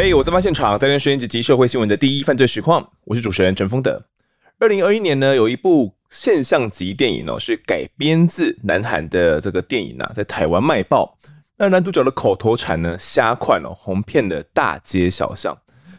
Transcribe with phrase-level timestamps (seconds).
[0.00, 2.88] 嘿，hey, 我在发现场，带您收听及社会新闻的第一犯罪实况。
[3.02, 4.00] 我是主持人陈丰德。
[4.60, 11.18] 二零二一年呢，有一部现象级电影哦，是改编自南韩的这个电影啊，在台湾卖爆。
[11.56, 15.52] 那男主角的口头禅呢，虾宽哦，红遍了大街小巷。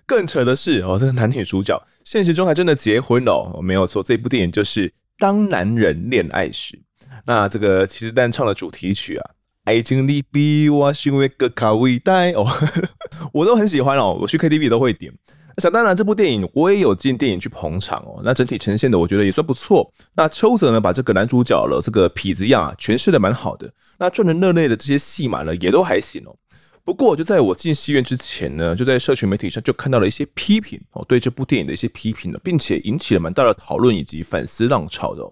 [0.05, 6.77] 更扯的是哦，这个男女主角现实中还真的结婚了哦，没有错，这部电影就是《当男人恋爱时》。
[7.25, 9.31] 那这个其实单唱的主题曲啊。
[9.69, 12.43] 爱情里比我心为更卡伟大哦，
[13.31, 15.13] 我都很喜欢哦，我去 KTV 都会点。
[15.57, 18.19] 想当然，这部电影我也有进电影去捧场哦。
[18.23, 19.93] 那整体呈现的我觉得也算不错。
[20.15, 23.71] 那邱泽呢，把这个男主角的这个痞子样啊诠释的蛮好的。
[23.99, 26.35] 那赚人热泪的这些戏码呢，也都还行哦。
[26.83, 35.31] 不过就在我进戏院之前呢，就在社群媒体上就看到了一些批评哦，对这部电影的一些批评了，并且引起了蛮大的讨论以及反思浪潮的哦。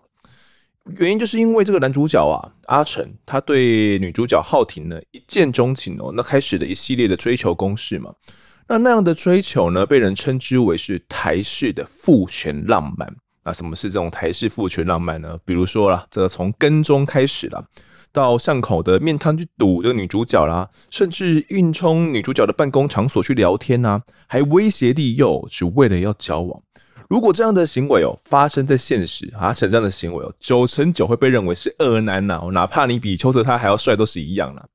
[0.98, 8.12] 原因就是因为这个男主角啊，阿成，他对女主角浩婷呢一见钟情哦，那开始的一系列的追求攻势嘛，
[8.68, 13.14] 那那样的追求呢，被人称之为是台式的父权浪漫。
[13.44, 15.38] 那什么是这种台式父权浪漫呢？
[15.46, 17.64] 比如说啦，这个从跟踪开始啦，
[18.12, 26.62] 到巷口的面摊去堵这个女主角啦，甚至硬冲女主角的办公场所去聊天啊，还威胁利诱，只为了要交往。
[27.08, 34.66] 如果这样的行为哦发生在现实，阿成这样的行为哦，九成九会被认为是恶男呐，哪怕你比邱泽他还要帅都是一样啦。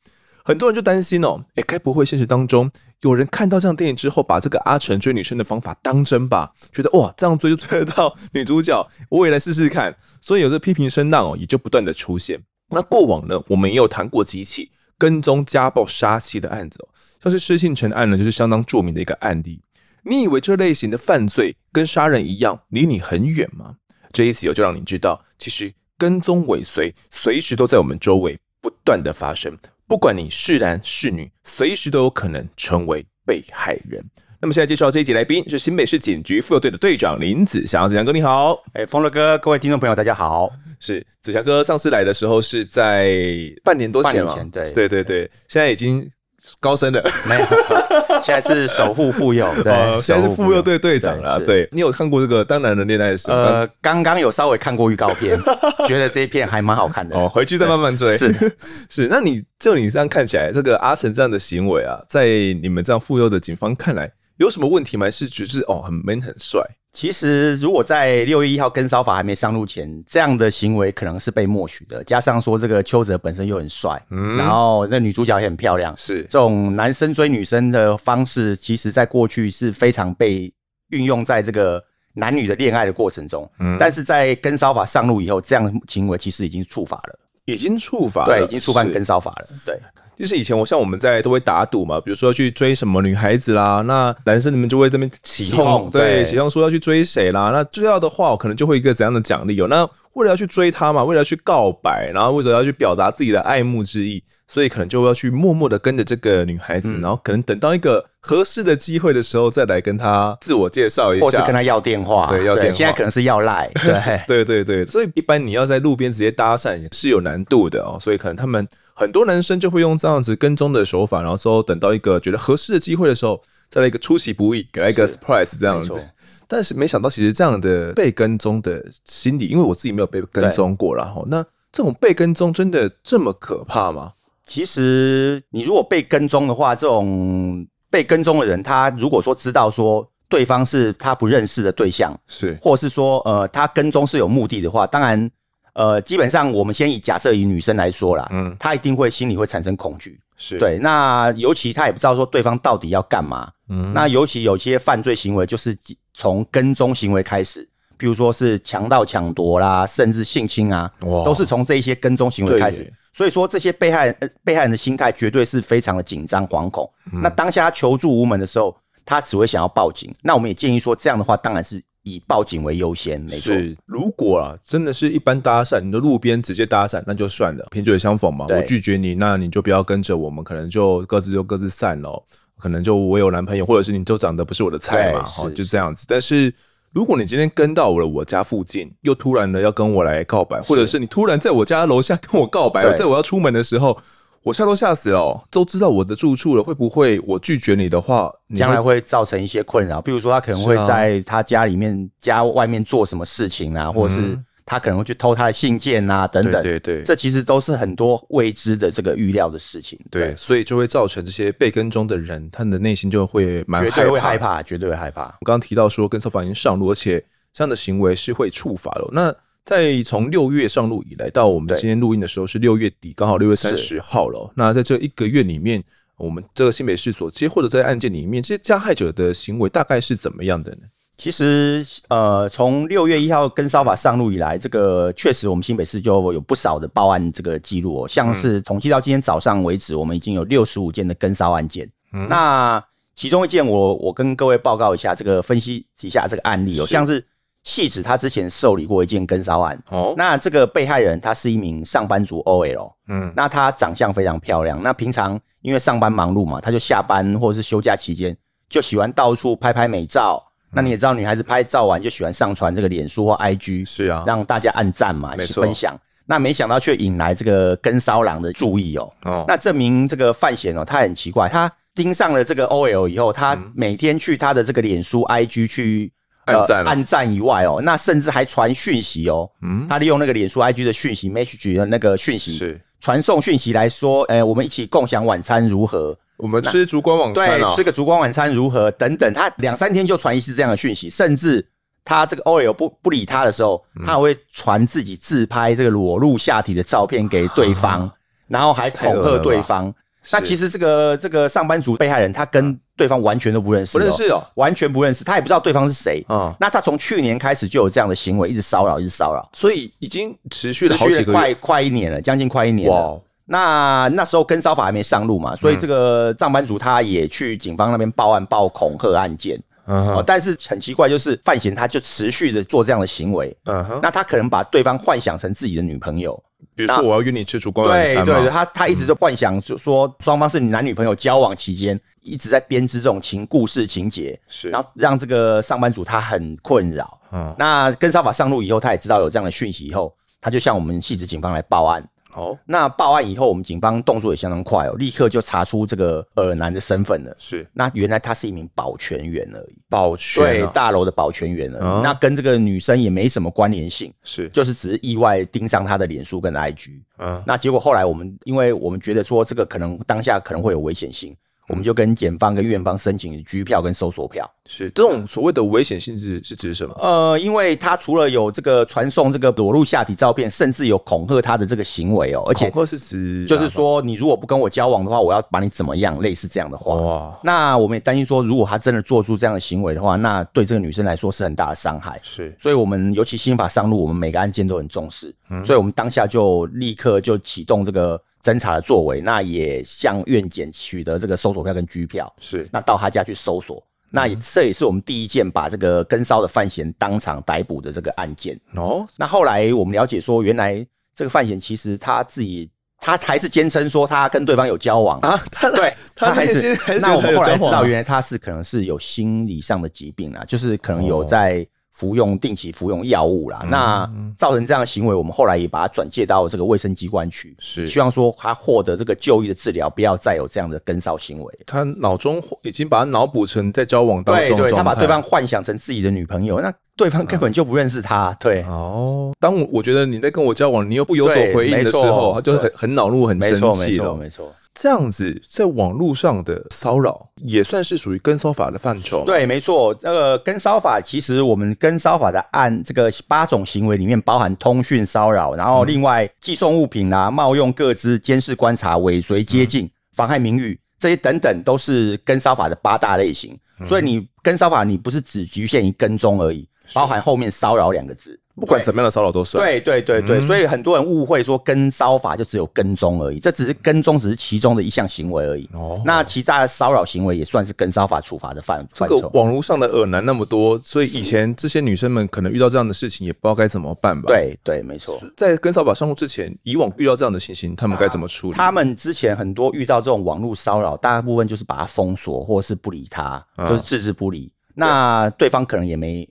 [0.44, 2.68] 很多人就担心哦，诶，该不会现实当中
[3.02, 6.52] 有人看到这样电影之后，把这个阿成追女生的方法当真吧？
[6.72, 9.94] 觉得哇，这样追就追得到女主角，我也来试试看。
[10.20, 12.42] 所以有这批评声浪哦，也就不断的出现。
[12.70, 16.88] 那过往呢，我们也有谈过几起跟踪家暴杀妻的案子哦，
[17.22, 19.60] 像是施信成案呢，就是相当著名的一个案例。
[20.04, 23.76] 你以为这类型的犯罪跟杀人一样离你很远吗？
[24.12, 34.04] 这一次我就让你知道，其实跟踪尾随随时都在我们周围不断的发生，不管你是男是女，随时都有可能成为被害人。
[34.40, 40.50] 那么现在介绍这一集来宾是新北市警局妇幼队的队长林子祥，子祥哥你好，哎，丰德哥，各位听众朋友大家好，
[40.80, 43.16] 是子祥哥上次来的时候是在
[43.62, 44.34] 半年多前嘛？
[44.50, 46.10] 对对对对，现在已经。
[46.58, 47.46] 高升的没有，
[48.22, 51.38] 现在是守护妇幼，对，现在是妇幼队队长了。
[51.40, 53.28] 对，你有看过这个《当男人恋爱时》？
[53.32, 55.38] 呃，刚刚有稍微看过预告片，
[55.86, 57.16] 觉得这一片还蛮好看的。
[57.16, 58.18] 哦，回去再慢慢追。
[58.18, 58.56] 是
[58.90, 62.26] 是，那你就你这样看起来，这个阿成这样的行为啊，在
[62.60, 65.08] 你们这样妇幼的警方看来，有什么问题吗？
[65.10, 66.60] 是只是哦很 man 很帅？
[66.92, 72.04] 其实，如果在六月一号跟骚法还没上路前，这样的行为可能是被默许的。
[72.04, 80.52] 加上说这个邱泽本身又很帅，嗯，然后那女主角也很漂亮，是这种男生追女生的方式，其实在过去是非常被
[80.90, 81.82] 运用在这个
[82.12, 83.50] 男女的恋爱的过程中。
[83.58, 89.80] 嗯，但是在跟骚法上路以后，这样的行为其实已经触法了，已经触法了，对，已经触犯跟骚法了，对。
[90.18, 99.66] 就是以前我像我们在都会打赌嘛，比如说要去追什么女孩子啦，那男生你们就会这边起哄，对，起哄说要去追谁啦，那追到的话，我可能就会一个怎样的奖励哦。
[99.68, 112.72] 那为了要去追她嘛，为了要去告白，然后为了要去表达自己的爱慕之意，所以可能就要去默默的跟着这个女孩子，嗯、然后可能等到一个合适的机会的时候，再来跟他自我介绍一下，或者跟他要电话，对，要电话。
[112.72, 118.66] 现在可能是要赖，对，对对对，所以一般你要在路边直接搭讪也是有难度的哦，所以可能他们。
[118.94, 123.40] 很多男生就会用这样子跟踪的手法，然后之后等到一个觉得合适的机会的时候，
[123.70, 125.98] 再来一个出其不意，给他一个 surprise 这样子。
[126.46, 131.06] 但是没想到，其实这样的被跟踪的心理，因为我自己没有被跟踪过啦。
[131.06, 134.12] 哈，那这种被跟踪真的这么可怕吗？
[134.44, 145.30] 其实你如果被跟踪的话，这种被跟踪的人，他如果说知道说对方是他不认识的对象，是，或是说呃他跟踪是有目的的话，当然。
[145.74, 150.58] 呃，基本上我们先以假设以女生来说啦，嗯，她一定会心里会产生恐惧，是。
[150.58, 150.76] 对。
[150.76, 155.74] 那尤其她也不知道说对方到底要干嘛，嗯，那尤其有些犯罪行为就是
[156.12, 157.66] 从跟踪行为开始，
[157.96, 161.24] 比如说是强盗抢夺啦，甚至性侵啊，哇。
[161.24, 162.92] 都是从这一些跟踪行为开始。
[163.12, 166.90] 耶所以说这些被害人、呃、被害人的心态绝对是非常的紧张惶恐。
[167.12, 170.14] 嗯、那当下求助无门的时候，他只会想要报警。
[170.22, 171.82] 那我们也建议说，这样的话当然是。
[172.04, 173.54] 以报警为优先，没错。
[173.86, 178.44] 如果啊，真的是一般搭讪，你的路边直接搭讪，那就算了，萍水相逢嘛。
[178.48, 182.20] 我拒绝你，那你就不要跟着我们，可能就各自就各自散了。
[182.58, 186.04] 可能就我有男朋友，或者是你就长得不是我的菜嘛，好，就这样子。
[186.08, 186.52] 但是
[186.92, 193.98] 如果你今天跟到了我家附近，又突然的要跟我来告白，或者是你突然在我家楼下跟我告白，对在我要出门的时候。
[194.44, 200.02] 我吓都吓死了哦，都知道我的住处了，会不会我拒绝你的话，将来会造成一些困扰？
[200.02, 209.98] 比如说他可能会在他家里面、家外面做什么事情啊，或者是他可能会去偷他的信件啊，等等，对对对，这其实都是很多未知的这个预料的事情。
[210.10, 215.24] 对，对所以就会造成这些被跟踪的人，他的内心就会蛮绝对会害怕，绝对会害怕。
[215.40, 219.08] 我刚刚提到说，跟骚法已经上路，而且这样的行为是会触法的。
[219.12, 224.52] 那在从六月上路以来，到我们今天录音的时候是六月底，刚好六月三十号了。
[224.56, 225.82] 那在这一个月里面，
[226.16, 230.78] 我们这个新北市所接获的这些案件里面，这些加害者的行为大概是怎么样的呢？
[231.22, 241.88] 其实，呃，从六月一号跟骚法上路以来，这个确实我们新北市就有不少的报案这个记录哦，像是统计到今天早上为止，我们已经有六十五件的跟骚案件。
[242.12, 242.84] 嗯，那
[243.14, 247.24] 其中一件我，我我跟各位报告一下，这个分析一下这个案例哦，像是
[247.62, 249.80] 戏子他之前受理过一件跟骚案。
[249.90, 258.36] 哦，那这个被害人他是一名上班族 OL，嗯，那他长相非常漂亮，那平常因为上班忙碌嘛，他就下班或者是休假期间
[258.68, 260.44] 就喜欢到处拍拍美照。
[260.74, 265.98] 那你也知道，女孩子拍照完就喜欢上传这个脸书或 IG，是啊，让大家按赞嘛，一起分享。
[266.24, 269.12] 那没想到却引来这个跟骚狼的注意哦。
[269.24, 276.10] 哦，那证明这个范闲哦，他很奇怪，他盯上了这个 OL 以后，他每天去他的这个脸书 IG 去
[276.46, 279.50] 按赞按赞以外哦，那甚至还传讯息哦。
[279.62, 286.16] 嗯，他利用那个脸书 IG 的讯息 message 的那个讯息，是传送讯息来说，哎，我们一起共享晚餐如何？
[286.42, 288.90] 我们吃烛光晚餐，对，吃个烛光晚餐如何？
[288.90, 291.64] 等等，他两三天就传一次这样的讯息，甚至
[292.04, 298.10] 他这个 OL 不不理他的时候，他还会传自己自拍这个裸露下体的照片给对方，
[298.48, 299.94] 然后还恐吓对方。
[300.32, 306.24] 那其实这个这个上班族被害人，他跟对方完全都不认识，不认识哦，完全不认识，他也不知道对方是谁。
[306.28, 313.22] 嗯，那他从去年开始就有这样的行为，一直骚扰，一直骚扰，所以已经持续了好几个月，快快一年了，将近快一年了。
[313.44, 326.40] 那那时候跟骚法还没上路嘛，所以这个上班族他也去警方那边报案报恐吓案件，嗯哼，但是很奇怪，就是范闲他就持续的做这样的行为，嗯哼，那他可能把对方幻想成自己的女朋友，
[326.74, 342.02] 比如说我要约你吃烛光晚餐，对对对，他他一直就幻想就说双方是男女朋友交往期间，一直在编织这种情故事情节，是，然后让这个上班族他很困扰，嗯，那跟骚法上路以后，他也知道有这样的讯息以后，他就向我们细致警方来报案。
[342.34, 347.34] 哦，那报案以后，我们警方动作也相当快哦，立刻就查出这个呃男的身份了。
[347.38, 351.82] 是，那原来他是一名保全员而已，保全、啊、对大楼的保全员而已。
[351.82, 357.00] 嗯、那跟这个女生也没什么关联性，是，就是只是意外盯上他的脸书跟 IG。
[357.18, 361.36] 嗯，那结果后来我们，因为我们觉得说这个可能当下可能会有危险性。
[361.72, 364.48] 我们就跟检方跟院方申请拘票跟搜索票。
[364.66, 366.94] 是这种所谓的危险性质是指什么？
[367.00, 372.42] 呃，因为他除了有这个传送这个裸露下体照片，甚至有恐吓他的这个行为哦。
[372.46, 376.20] 而且恐吓是指就是说，你如果不跟我交往的话，我要把你怎么样？
[376.20, 376.94] 类似这样的话。
[376.94, 377.40] 哇。
[377.42, 382.20] 那我们也担心说，如果他真的做出这样的行为的话，那对这个女生来说是很大的伤害。
[382.22, 382.54] 是。
[382.58, 385.34] 所以我们尤其新法上路，我们每个案件都很重视。
[385.48, 385.64] 嗯。
[385.64, 388.20] 所以我们当下就立刻就启动这个。
[388.42, 392.68] 侦查的作为，那也向院检取得这个搜索票跟拘票，是。
[392.72, 398.58] 那到他家去搜索，那也这也是我们第一件把这个跟梢的范闲当场逮捕的这个案件。
[398.74, 399.06] 哦。
[399.16, 402.68] 那后来我们了解说，原来这个范闲其实他自己
[402.98, 405.20] 他还是坚称说他跟对方有交往。
[405.20, 411.66] 啊，他对 他还是那我们后来知道，原来他是可能是有心理上的疾病啊，就是可能有在。
[412.02, 417.86] 服用定期服用药物啦，嗯、那造成这样的行为，我们后来也把它转介到这个卫生机关去，是。
[417.86, 421.58] 希望说他获得这个就医的治疗，不要再有这样的跟骚行为。
[421.64, 428.30] 他脑中已经把他脑补成在交往当中，对，对，他把对方幻想成自己的女朋友，那对方根本就不认识他。
[428.30, 434.52] 嗯、对，哦，当我我觉得你在跟我交往，你又不有所回应的时候，他就很很恼怒，很生气了，没错，没错。
[434.74, 439.24] 这样子在网络上的骚扰也算是属于跟骚法的范畴。
[439.24, 439.94] 对，没错。
[440.00, 453.58] 那个跟骚法其实我们跟骚法的案这个八种行为里面包含通讯骚扰，然后另外寄送物品啊、冒用各资、监视观察、尾随接近、妨害名誉这些等等，都是跟骚法的八大类型。
[453.86, 458.38] 所以你跟骚法，你不是只局限于跟踪而已，包含后面骚扰两个字。
[458.54, 459.64] 不管什么样的骚扰都算。
[459.64, 465.68] 对对对对，所以很多人误会说跟骚法就只有跟踪而已，这只是跟踪，只是其中的一项行为而已。
[465.72, 469.16] 哦，那其他的骚扰行为也算是跟骚法处罚的范范畴。
[469.16, 474.26] 这个网络上的恶男那么多，所以以前这些女生们可能遇到这样的事情，也不知道该怎么办吧？
[474.26, 475.18] 对对，没错。
[475.36, 478.56] 在跟骚法上路之前，以往遇到这样的情形，他们该怎么处理？
[478.56, 484.52] 他们之前很多遇到这种网络骚扰，大部分就是把它封锁，或是不理他，就是置之不理。
[484.74, 486.28] 那对方可能也没。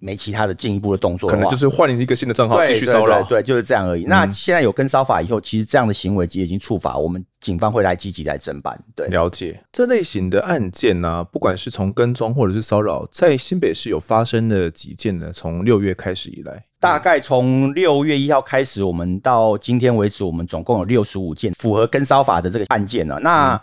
[0.00, 4.04] 没其他的进一步的动作的，可能就是换一个新的账号继续骚扰，对，就是这样而已。
[4.04, 8.78] 嗯、那现在有跟骚法以后，其实这样的行为已经触法，我们警方会来积极来侦办。
[8.94, 15.32] 对，了解这类型的案件呢、啊，不管是从跟踪或者是骚扰，在新北市有发生的几件呢？
[15.32, 23.18] 从六月开始以来，大概从六月一号开始，我们到今天为止，我们总共有六十五件符合跟骚法的这个案件了。
[23.20, 23.54] 那、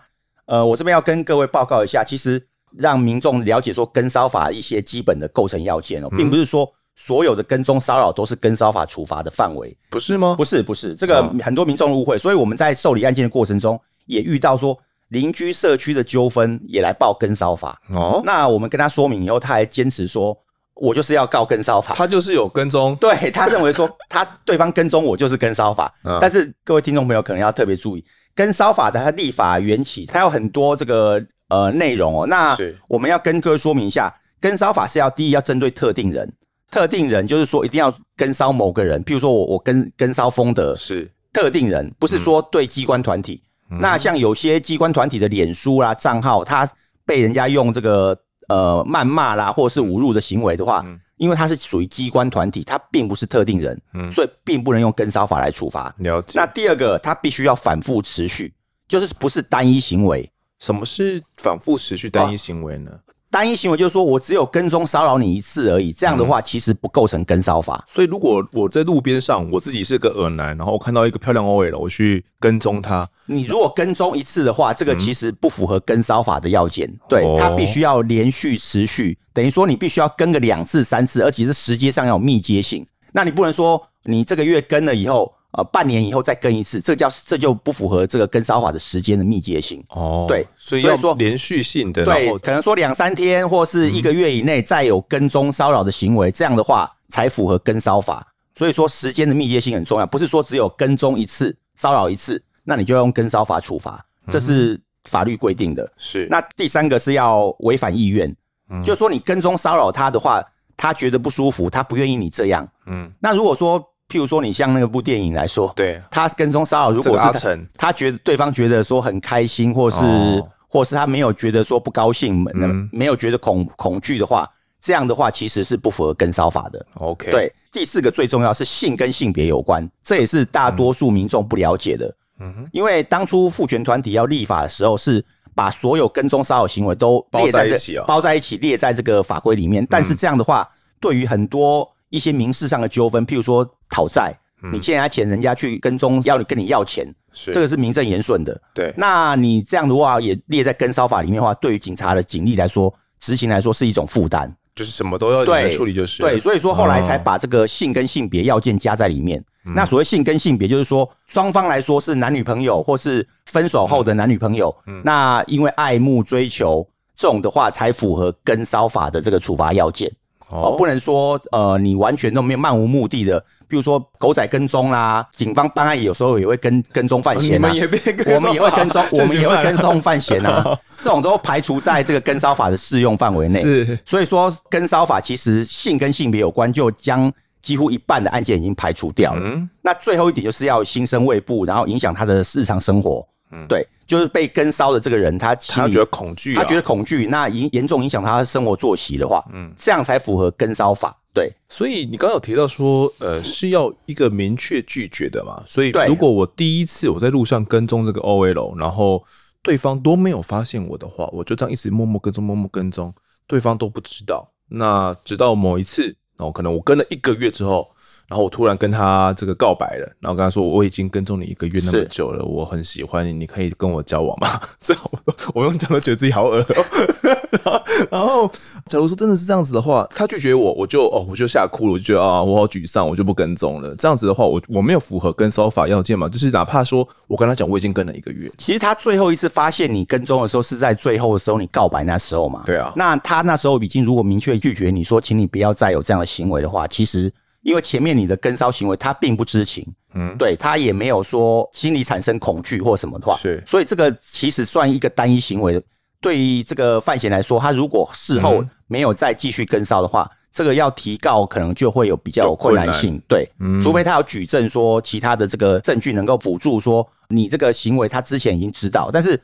[0.46, 2.48] 嗯、呃，我这边要跟各位报告一下，其实。
[2.78, 10.36] 让民众了解说跟骚法一些基本的构成要件哦，并不是说所有的跟踪骚扰都是跟骚法处罚的范围，不是吗？
[10.38, 14.78] 不是，不是，这个很多民众误会，所以我们在受理案件的过程中也遇到说
[15.10, 17.82] 邻居社区的纠纷也来报跟骚法。
[17.90, 18.22] 哦。
[18.24, 20.38] 那我们跟他说明以后，他还坚持说，
[20.76, 31.22] 我就是要告跟骚法，他就是有跟踪，对，他认为说 他对方跟踪我就是跟骚法，但是各位听众朋友可能要特别注意，跟骚法的它立法缘起，它有很多这个。
[31.52, 36.32] 呃，内容哦，那我们要跟各位说明一下，跟骚法是要第一要针对特定人，
[36.72, 43.44] 特定人就是说一定要跟骚某个人，譬如说我我跟跟骚风德是特定人，不是说对机关团体。
[43.70, 46.66] 嗯、那像有些机关团体的脸书啦账号，他
[47.06, 48.18] 被人家用这个
[48.48, 55.94] 呃谩骂啦或者是侮辱的行为的话，嗯、因为他是属于机关团体，他并不是特定人，嗯、所以并不能用跟骚法来处罚。
[55.98, 56.40] 了解。
[56.40, 58.54] 那第二个，他必须要反复持续，
[58.88, 60.31] 就是不是单一行为。
[60.62, 62.92] 什么是反复持续单一行为呢？
[62.92, 63.02] 啊、
[63.32, 67.84] 单一行为就是说我只有跟踪骚扰你一次而已，这样的话其实不构成跟骚法。
[67.84, 73.10] 嗯、所以如果我在路边上，我自己是个耳男，然后我看到一个漂亮 OL，我去跟踪他。
[73.26, 76.88] 你如果跟踪一次的话，这个其实不符合跟骚法的要件。
[76.88, 82.86] 嗯、对，他必须要连续持续，等于说你必须要跟个两次三次，而且是时间上要有密接性。
[83.14, 85.34] 那你不能说你这个月跟了以后。
[85.54, 90.26] 呃，半年以后再跟一次，这叫这就不符合这个跟骚法的时间的密接性哦。
[90.28, 98.26] 对，所以要说连续性的，对，可能说两三天或是一个月以内再有跟踪骚扰的行为，嗯、这样的话才符合跟骚法。
[98.56, 105.92] 所以说时间的密接性很重要，不是说只有跟踪一次、骚扰一次，那你就要用跟骚法处罚，这是法律规定的。
[105.98, 106.28] 是、嗯。
[106.30, 108.34] 那第三个是要违反意愿，
[108.70, 110.42] 嗯、就是说你跟踪骚扰他的话，
[110.78, 112.66] 他觉得不舒服，他不愿意你这样。
[112.86, 113.12] 嗯。
[113.20, 124.46] 那如果说譬如说，你像那个部电影来说，对，他跟踪骚扰，如果是他，他觉得对方觉得说很开心，或是，哦、或是他没有觉得说不高兴，嗯，没有觉得恐恐惧的话，
[124.82, 126.86] 这样的话其实是不符合跟骚法的。
[126.96, 132.14] OK，对，第四个最重要是性跟性别有关，这也是大多数民众不了解的。
[132.42, 132.54] 嗯。
[132.54, 135.24] 哼，因为当初父权团体要立法的时候，是
[135.56, 139.88] 把所有跟踪骚扰行为都列在，包在一起，包在一起列在这个法规里面。
[139.90, 140.68] 但是这样的话，
[141.00, 144.32] 对于很多一些民事上的纠纷，譬如说讨债，
[144.72, 147.04] 你欠人家钱，人家去跟踪要你跟你要钱，
[147.34, 148.62] 是这个是名正言顺的。
[148.76, 156.40] 对，那你这样的话也列在跟骚法里面的话，对于警察的警力来说，执行来说是一种负担，就是什么都要来处理，就是对，对。
[156.40, 159.44] 所以说后来才把这个性跟性别要件加在里面。
[159.64, 170.12] 哦、那所谓性跟性别，就是说双方来说是男女朋友，或是分手后的男女朋友，嗯、那因为爱慕追求这种的话，才符合跟骚法的这个处罚要件。
[170.52, 183.62] 哦，不能说呃，你完全都没有漫无目的的，比如说狗仔跟踪啦，警方当然有时候也会跟跟踪犯嫌啊，我们也会跟踪，我们也会跟踪犯嫌啊， 这种都排除在这个跟骚法的适用范围内。
[183.62, 187.32] 是，所以说跟骚法其实性跟性别有关，就将
[187.62, 189.42] 几乎一半的案件已经排除掉了。
[189.44, 193.26] 嗯，那最后一点就是要心生畏怖，然后影响他的日常生活。
[193.52, 201.16] 嗯，对，就是被跟骚的这个人，他他觉得恐惧，他觉得恐惧，那严严重影响他的生活作息的话，嗯，这样才符合跟骚法。
[201.34, 205.64] 对，所以你刚刚有提到说，呃，是要一个明确拒绝的嘛？
[205.66, 209.24] 所以如果我第一次我在路上跟踪这个 OL，然后
[209.62, 213.14] 对方都没有发现我的话，我就这样一直默默跟踪，默默跟踪，
[213.48, 214.52] 对方都不知道。
[214.68, 217.90] 那直到某一次，然后可能我跟了一个月之后。
[218.32, 224.48] 然后我突然跟他这个告白了，然后跟他说，我已经跟踪你一个月那么久了，我很喜欢你，你可以跟我交往吗？
[224.80, 225.20] 这我
[225.54, 227.84] 我用讲都觉得自己好恶、喔。
[228.10, 228.50] 然后
[228.86, 233.94] 假如说真的是这样子的话，他拒绝我，我就哦我就吓哭了，我就觉得啊我好沮丧，我就不跟踪了。
[233.98, 242.64] 这样子的话，我我没有符合跟骚法要件嘛，就是哪怕说我跟他讲我已经跟了一个月，其实他最后一次发现你跟踪的时候是在最后的时候你告白那时候嘛？
[242.66, 247.30] 对啊，那他那时候已经如果明确拒绝你说，请你不要再有这样的行为的话，其实。
[247.62, 255.82] 因为前面你的跟梢行为，他并不知情，嗯，对他也没有说心里产生恐惧或什么的话，是，所以这个其实算一个单一行为。
[256.20, 269.42] 对于这个范闲来说，他如果事后没有再继续跟梢的话，嗯、这个要提告可能就会有比较有困难性，对，嗯、除非他有举证说其他的这个证据能够辅助说你这个行为他之前已经知道，但是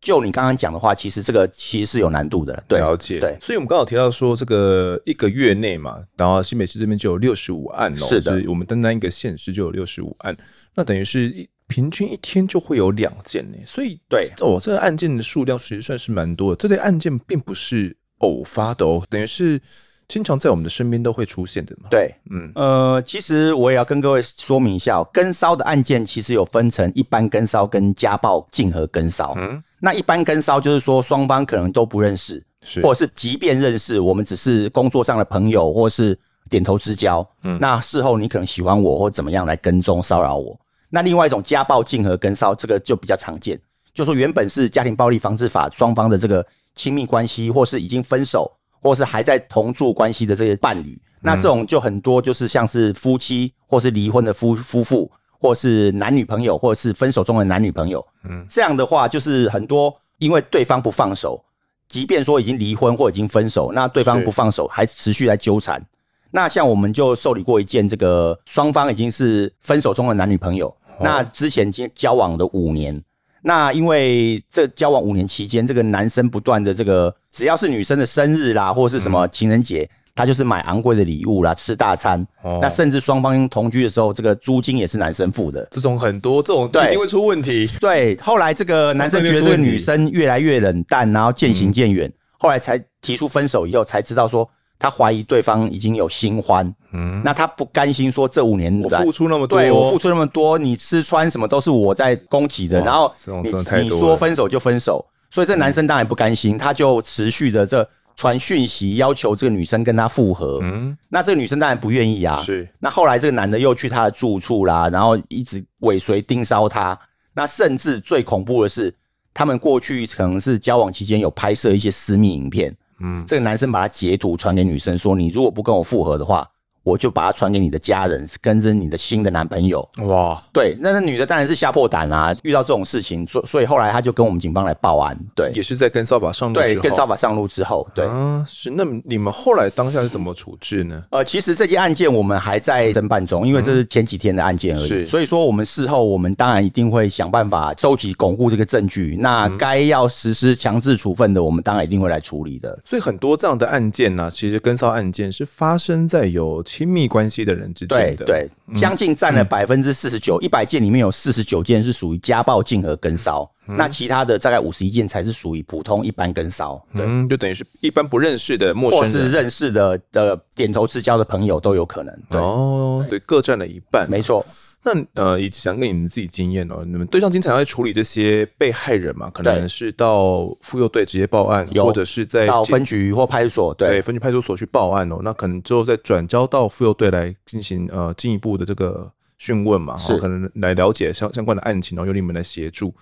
[0.00, 2.64] 就你刚刚讲的话，其实这个其实是有难度的。
[2.66, 3.20] 对，了解。
[3.20, 10.36] 对，所以我们刚好提到说，这个一个月内嘛，然后新北市这边就有六十五案哦，是的，我们单单一个县市就有六十五案，
[10.74, 13.58] 那等于是一平均一天就会有两件呢。
[13.66, 16.56] 所以对哦，这个案件的数量其实算是蛮多的。
[16.56, 19.60] 这类案件并不是偶发的哦，等于是。
[20.08, 21.86] 经常在我们的身边都会出现的嘛？
[21.88, 29.36] 对，嗯，呃，其实我也要跟各位说明一下哦，跟骚的案件其实有分成一般跟骚跟家暴竞合跟骚。
[29.38, 36.16] 嗯，那一般跟骚就是说双方可能都不认识，是，或者是即便认识，我们只是工作上的朋友，或是
[36.48, 37.26] 点头之交。
[37.42, 40.58] 嗯，那事后你可能喜欢我或怎么样来跟踪骚扰我。
[40.90, 43.60] 那另外一种家暴竞合跟骚，这个就比较常见，
[43.92, 48.50] 就说原本是家庭暴力防治法双方的这个亲密关系，或是已经分手。
[48.82, 61.42] 或是还在同住关系的这些伴侣，那这种就很多，就是像是夫妻，或是离婚的夫夫妇，或是男女朋友，或是分手中的男女朋友，嗯，这样的话就是很多，因为对方不放手，
[61.88, 65.82] 即便说已经离婚或已经分手，那对方不放手，还持续在纠缠。
[66.30, 73.02] 那像我们就受理过一件，这个双方已经是分手中的男女朋友，那之前已经交往的五年。
[73.42, 82.26] 那因为这交往五年期间，这个男生不断的这个，只要是女生的生日啦，或者是什么情人节，嗯、他就是买昂贵的礼物啦，吃大餐。
[82.42, 85.66] 哦、那甚至双方同居的时候，这个租金也是男生付的。
[85.70, 87.66] 这种很多，这种一定会出问题。
[87.80, 94.48] 对，后来这个男生觉得这个女生越来越冷淡，然后渐行渐远，嗯、后来才提出分手，以后才知道说。
[94.82, 96.64] 他怀疑对方已经有新欢，
[96.94, 103.12] 嗯，那他不甘心说这五年我付出那么多，对我付出那么多，你吃穿什么都是我在供给的，然后
[103.42, 103.52] 你
[103.82, 107.86] 你说分手就分手，所以这男生当然不甘心，他就持续的这
[108.20, 116.98] 传讯息要求这个女生跟他复合，嗯，那这个女生当然不愿意啊，是，那后来这个男的又去她的住处啦，然后一直尾随盯梢她，
[117.32, 118.94] 那甚至最恐怖的是，
[119.32, 122.76] 他们过去可能是交往期间有拍摄一些私密影片。
[123.00, 126.46] 嗯，这个男生把他截图传给女生说：“你如果不跟我复合的话。”
[126.82, 129.86] 我就把它传给你的家人，跟着你的新的男朋友。
[129.98, 135.18] 哇，对，那那女的当然是吓破胆啦，遇到这种事情，所所以后来她就跟我们警方来报案。
[135.34, 136.66] 对，也是在跟扫把上路之后。
[136.66, 138.70] 对，跟扫把上路之后，对，啊，是。
[138.70, 141.02] 那你们后来当下是怎么处置呢？
[141.10, 144.86] 呃，其实这件案件我们还在侦办中，因为这是前几天的案件而已。
[144.86, 149.18] 是，所以说我们事后我们当然一定会想办法收集巩固这个证据。
[149.20, 152.78] 那该要实施强制处分的，我们当然一定会来处理的。
[152.84, 174.46] 所以很多这样的案件呢，其实跟骚案件是发生在有亲密关系的人之间的，对对，将近占了百分之四十九，一百件里面有四十九件是属于家暴竞和跟骚，嗯、那其他的大概五十一件才是属于普通一般跟骚，对，嗯，就等于是一般不认识的陌生人，或是认识的的点头之交的朋友都有可能，對哦，对，各占了一半，没错。
[174.82, 179.28] 那呃，也想跟你们自己经验哦，你们对象经常会处理这些被害人嘛？
[179.30, 185.18] 可能是到妇幼队直接报案，或者是在到分局或派出所，对，对，分局派出所去报案哦。
[185.22, 192.94] 那可能之后再转交到妇幼队来进行呃进一步的这个讯问嘛，是可能来了解相相关的案情，然后由你们来协助。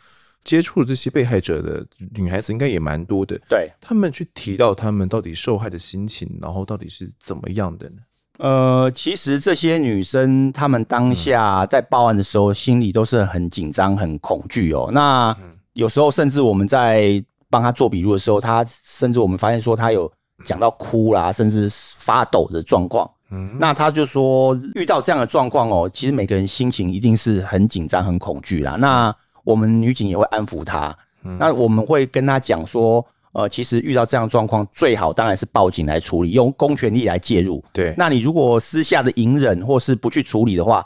[0.45, 7.97] 接触了这些被害者的女孩子应该也蛮多的，对，他们去提到他们到底受害的心情，然后到底是怎么样的呢？
[8.39, 14.89] 呃，其实这些女生她们当下在报案的时候，心里都是很紧张、很恐惧哦。
[14.93, 15.37] 那
[15.73, 20.11] 有时候甚至我们在帮她做笔录的时候，她甚至我们发现说她有
[20.45, 23.11] 讲到哭啦，甚至发抖的状况。
[23.31, 28.77] 嗯，那她就说遇到这样的状况哦，其实每个人心情一定是很紧张、很恐惧啦。
[28.77, 33.05] 那我们女警也会安抚她，那我们会跟她讲说。
[33.33, 37.63] 呃，其实遇到这样状况，最好当然是报警来处理，用公权力来介入。
[37.73, 40.85] 对，那你如果私下的隐忍或是不去处理的话，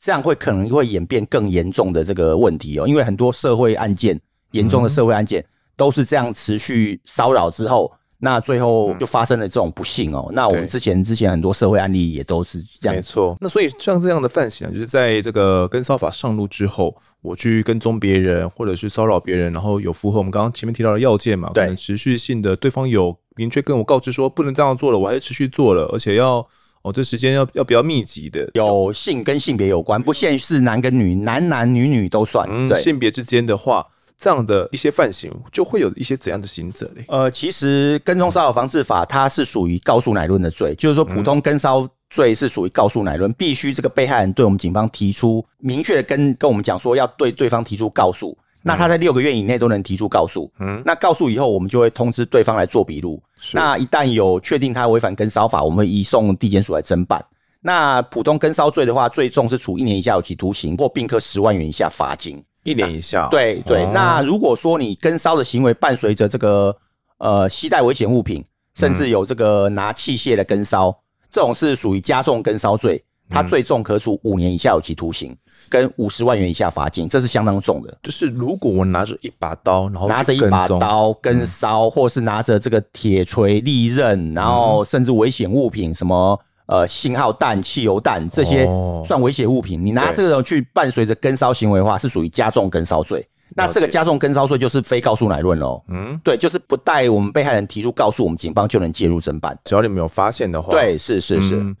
[0.00, 2.86] 这样会可能会演变更严重的这个问题哦。
[2.86, 4.20] 因为很多社会案件，
[4.50, 5.44] 严重的社会案件
[5.76, 7.92] 都是这样持续骚扰之后。
[8.18, 10.26] 那最后就发生了这种不幸哦。
[10.30, 12.96] 嗯、那我们之前之前很多社会案例也都是这样。
[12.96, 13.36] 没错。
[13.40, 21.50] 那所以像这样的犯行啊，就是在这个跟骚法上路之后，我去跟踪别人，或者是骚扰别人，然后有符合我们刚刚前面提到的要件嘛？
[21.52, 21.64] 对。
[21.64, 26.46] 可能持续性的，对方有明确跟我告知说不能这样做了，我还是持续做了，而且要
[26.82, 32.48] 哦，这时间要要比较密集的，有性跟性别有关，不限是男跟女，男男女女都算。
[32.50, 33.86] 嗯，对性别之间的话。
[34.18, 37.04] 这样的一些犯行就会有一些怎样的刑责嘞？
[37.08, 57.24] 呃，其实跟踪骚扰防治法它是属于告诉乃论的罪，就是说普通跟骚罪是属于告诉乃论，必须这个被害人对我们警方提出明确的跟跟我们讲说要对对方提出告诉，那他在六个月以内都能提出告诉，嗯，那告诉以后我们就会通知对方来做笔录，那一旦有确定他违反跟骚法，我们会移送地检署来侦办。
[57.60, 62.42] 那普通跟骚罪的话，最重是处一年以下有期徒刑或并科十万元以下罚金。
[62.66, 63.28] 一年以下。
[63.30, 66.76] 对对、哦，那如果说你跟骚的行为伴随着这个
[67.18, 70.96] 呃携带危险物品，甚至有这个拿器械的跟骚，嗯、
[71.30, 75.34] 这种是属于加重跟骚罪，它最重可处五年以下有期徒刑。
[75.68, 77.98] 跟五十万元以下罚金，这是相当重的。
[78.02, 88.68] 就是如果我拿着一把刀，然后拿着一把刀跟骚、嗯，或是拿着这个铁锤、利刃，然后甚至危险物品，什么呃信号弹、汽油弹这些
[89.04, 93.26] 算危险物品，哦、你拿这个去伴随着跟烧行为的话，是属于加重跟烧罪。
[93.54, 95.82] 那这个加重跟烧罪就是非告诉乃论喽。
[95.88, 99.56] 嗯，对，就是不待我们被害人提出告诉，我们警方就能介入侦办。
[99.64, 101.56] 只要你没有发现的话，对，是是是。
[101.56, 101.76] 嗯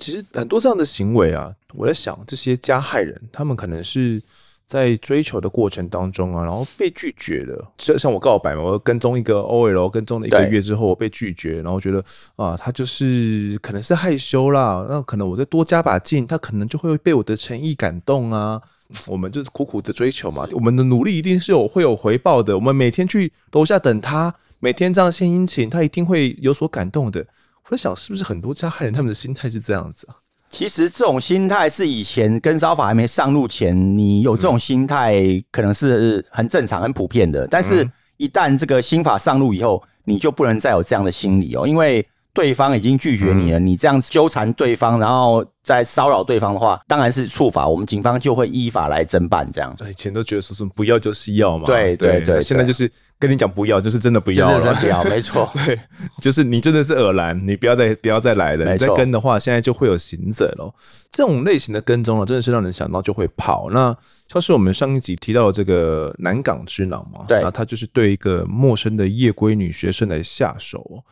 [0.00, 4.22] 其实很多这样的行为啊，我在想，这些加害人他们可能是
[4.68, 7.72] 在追求的过程当中啊，然后被拒绝了。
[7.78, 12.04] 像像我告白嘛，我跟踪一个 OL，跟踪了一个月之后，我被拒绝，然后觉得
[12.36, 18.60] 啊，他就是可能是害羞啦，那可能我再多加把劲，他可能就会被我的诚意感动啊。
[19.06, 22.54] 我们就是苦苦的追求嘛，我们的努力一定是有会有回报的。
[22.54, 27.26] 我们每天去楼下等他，每天这样献殷勤，他一定会有所感动的。
[27.64, 30.16] 我在想，是不是很多加害人他们的心态是这样子啊？
[30.50, 37.46] 其实这种心态是以前跟骚法还没上路前，你有这种心态可能是很正常、很普遍的。
[37.46, 43.58] 但是，一旦这个新法上路以后，你就不能再有这样的心理哦，因为对方已经拒绝你了。
[43.58, 49.46] 你这样纠缠对方，然后再骚扰对方的话，当然是触法，我们警方就会依法来侦办。
[49.52, 52.90] 这样，以前都觉得说什么不要就是要嘛，对对对，现在就是。
[53.18, 54.62] 跟你讲不要，就是真的不要了。
[54.62, 55.50] 真的不要，没错。
[55.66, 55.78] 对，
[56.20, 58.72] 就是你真的是恶男，你不要再不要再来了。
[58.72, 60.72] 你再跟的话，现在就会有行者了。
[61.10, 63.70] 这种类型的跟踪了，真的是让人想到就会跑。
[63.70, 63.96] 那
[64.28, 71.02] 像是我们上一集提到的这个南港之狼嘛，对，那他就是对一个陌生的夜归女学生来下手。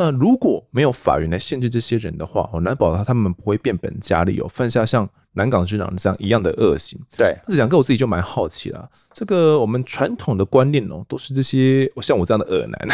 [0.00, 5.06] 那如果没有法院来限制这些人的话，我难保他他们不会变本加厉哦，犯下像。
[5.34, 8.90] 南港之狼这样一样的恶行，对，这两个我自己就蛮好奇了。
[9.12, 12.88] 这个我们传统的观念哦，都是这些像我这样的恶男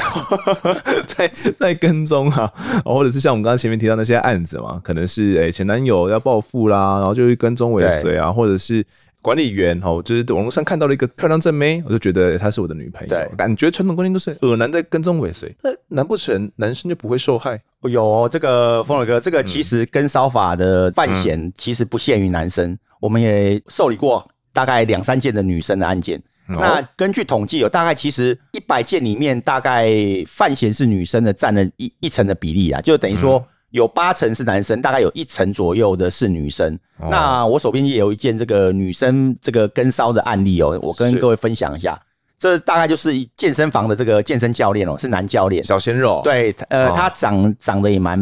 [1.09, 2.53] 在在跟踪啊，
[2.85, 8.85] 或者是像我们刚刚前面提到那些案子嘛，可能是诶前男友要报复啦，然后就会跟踪尾随啊，或者是。
[9.27, 13.09] 管理员哈，就是网络上看到了一个漂亮正妹，我就觉得她是我的女朋友。
[13.09, 17.61] 对，感觉传统观念都是恶男在跟踪尾随，那难不成男生就不会受害？
[17.83, 26.17] 有这个峰伟哥，这个其实跟骚法的犯嫌其实不限于男生，嗯，我们也受理过大概两三件的女生的案件。
[26.51, 29.93] 哦，那根据统计，有大概其实一百件里面，大概
[30.29, 33.41] 犯嫌是女生的占了一一成的比例啊，就等于说。
[33.41, 33.45] 嗯
[33.77, 36.75] 有八成是男生，大概有一成左右的是女生。
[36.99, 42.01] 哦、那我手边也有一件这个女生这个跟骚的案例哦，我跟各位分享一下。
[42.39, 46.21] 这大概就是健身房的这个健身教练哦，是男教练，小鲜肉。
[46.25, 48.19] 对，呃，哦、他长长得也蛮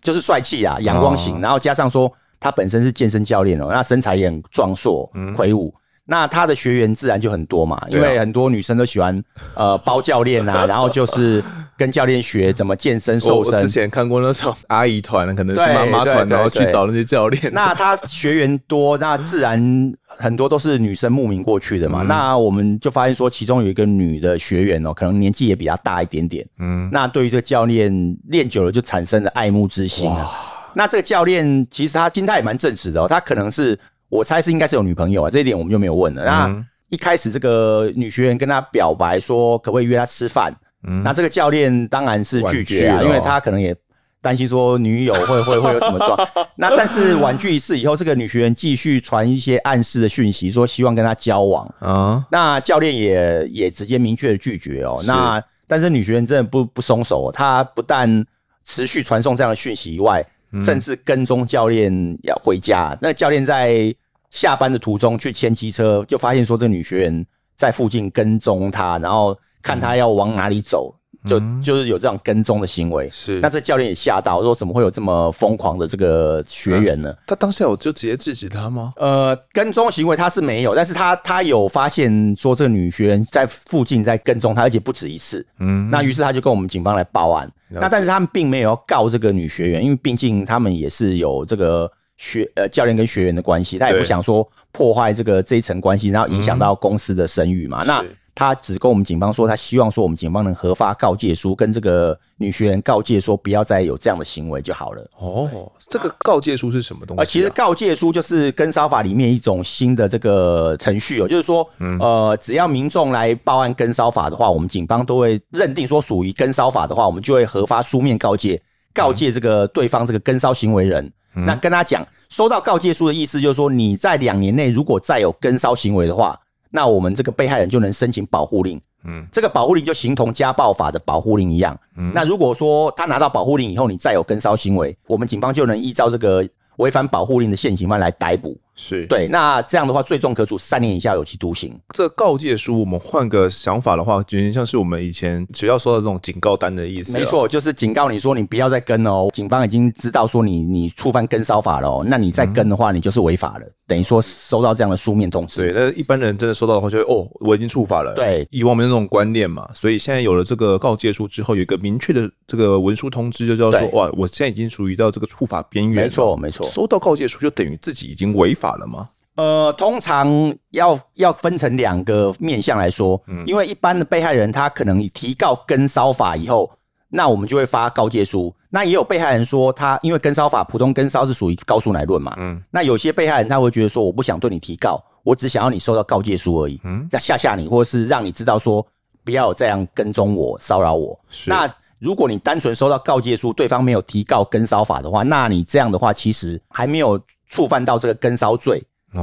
[0.00, 5.72] 就是帅气啊，阳光型、哦，然后加上说他本身是健身教练哦，那身材也很壮硕、魁梧。
[6.08, 9.22] 嗯那他的学员自然就很多嘛，因为很多女生都喜欢
[9.54, 11.44] 呃包教练啊， 然后就是
[11.76, 13.52] 跟教练学怎么健身瘦身。
[13.52, 17.52] 我之前看过那种阿姨团，可能是妈妈团，然后去找那些教练。
[17.52, 22.02] 那他学员多，那自然很多都是女生慕名过去的嘛。
[22.02, 26.42] 嗯、那我们就发现说，其中有一个女的学员哦、喔，可能年纪也比较大一点点。
[26.58, 30.30] 嗯，那对于这个教练练久了，就产生了爱慕之心啊。
[30.72, 33.78] 那这个教练其实他心态也蛮正直的哦、喔，他可能是。
[34.08, 36.24] 我猜是应该是有女朋友啊，这一点我们就没有问了。
[36.24, 40.54] 那一开始这个女学员跟他表白说，可不可以约他吃饭？
[40.86, 43.76] 嗯，那这个教练当然是拒绝啊，因为他可能也
[44.22, 46.28] 担心说女友会会会有什么状。
[46.56, 52.24] 那但是婉拒一次以后，这个女学员继续传一些暗示的讯息，说希望跟他交往啊。
[52.30, 54.98] 那教练也也直接明确的拒绝哦。
[55.06, 58.24] 那但是女学员真的不不松手，她不但
[58.64, 60.24] 持续传送这样的讯息以外。
[60.62, 63.94] 甚至跟踪教练要回家，那教练在
[64.30, 70.94] 下班的途中去牵机车，就发现说这个女学员在附近跟踪他，然后看他要往哪里走。
[71.26, 77.14] 就就是有这样跟踪的行为，是那这教练也吓到，说怎么会有这么疯狂的这个学员呢？
[77.26, 78.92] 他当下有就直接制止他吗？
[78.96, 85.44] 呃，跟踪行为他是没有，但是他他有发现说这个女学员在附近在跟踪他，而且不止一次。
[85.58, 87.50] 嗯，那于是他就跟我们警方来报案。
[87.70, 97.82] 那但是他们并没有要告这个女学员，因为毕竟他们也是有这个学呃教练跟学员的关系，他也不想说破坏这个这一层关系，然后影响到公司的声誉嘛。
[97.84, 98.02] 那
[98.38, 105.04] 他只跟我们警方说，他希望说我们警方能核发告诫书，跟这个女学员告诫说，不要再有这样的行为就好了。
[105.18, 107.20] 哦，这个告诫书是什么东西？
[107.20, 107.24] 啊？
[107.24, 118.62] 其实告诫书就是跟骚法里面一种新的这个程序哦，就是说，呃，只要民众来报案跟骚法的话，我们警方都会认定说属于跟骚法的话，我们就会核发书面告诫，
[118.94, 126.38] 告诫这个对方这个跟骚行为人，那跟他讲，收到告诫书的意思就是说，你在两年内如果再有跟骚行为的话。
[126.70, 128.80] 那我们这个被害人就能申请保护令。
[129.04, 131.78] 嗯，这个保护令就形同家暴法的保护令一样。
[131.96, 138.58] 嗯，那如果说他拿到保护令以后，你再有跟梢行为，我们警方就能依照这个违反保护令的现行犯来逮捕。
[138.80, 141.76] 是对，那这样的话，最重可处三年以下有期徒刑。
[141.92, 147.18] 这告诫书，我们换个想法的话，有点像是我们以前学校说的这种警告单的意思。
[147.18, 149.28] 没错，就是警告你说你不要再跟哦。
[149.32, 153.64] 警方已经知道说你你触犯跟骚法了哦，那你再跟的话，你就是违法了。
[153.64, 155.60] 嗯、等于说收到这样的书面通知。
[155.60, 158.14] 对，那一般人真的收到的话，就会哦，我已经触法了。
[158.14, 166.04] 对，以往没有这种观念嘛，所以现在有了这个告诫书之后，有一个明确的这个文书通知，就叫说哇，我现在已经属于到这个触法边缘。
[166.04, 166.64] 没错，没错。
[166.66, 169.08] 收到告诫书就等于自己已经违法了吗？
[169.36, 170.28] 呃，通常
[170.70, 176.68] 要要分成两个面向来说，嗯，因为一般的被害人他可能提告跟骚法以后，
[177.08, 178.52] 那我们就会发告诫书。
[178.70, 188.84] 那也有被害人说他因为跟骚法，普通跟骚是属于告诉乃论嘛，嗯，那有些被害人他会觉得说，我不想对你提告，我只想要你收到告诫书而已，嗯，要吓吓你，或是让你知道说
[189.24, 191.18] 不要这样跟踪我、骚扰我。
[191.46, 197.18] 那如果你单纯收到告诫书，对方没有提告跟骚法的话，那你这样的话其实还没有
[197.48, 198.82] 触犯到这个跟骚罪。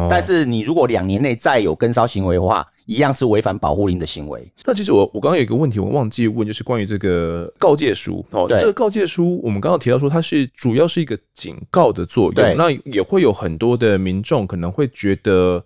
[0.10, 4.52] 但是你如果两年内再有跟骚行为的话，一样是违反保护令的行为。
[4.66, 8.48] 那其实我我刚刚有一个问题，我忘记问，就是关于这个告诫书哦。
[8.50, 12.58] 这个告诫书，我们刚刚提到说它是主要是一个警告的作用。
[12.58, 15.64] 那也会有很多的民众可能会觉得，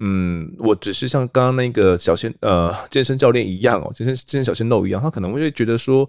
[0.00, 6.06] 嗯，我只是像刚刚那个小鲜呃健身教练一样哦，健身健身小鲜肉一样，他可能会觉得说。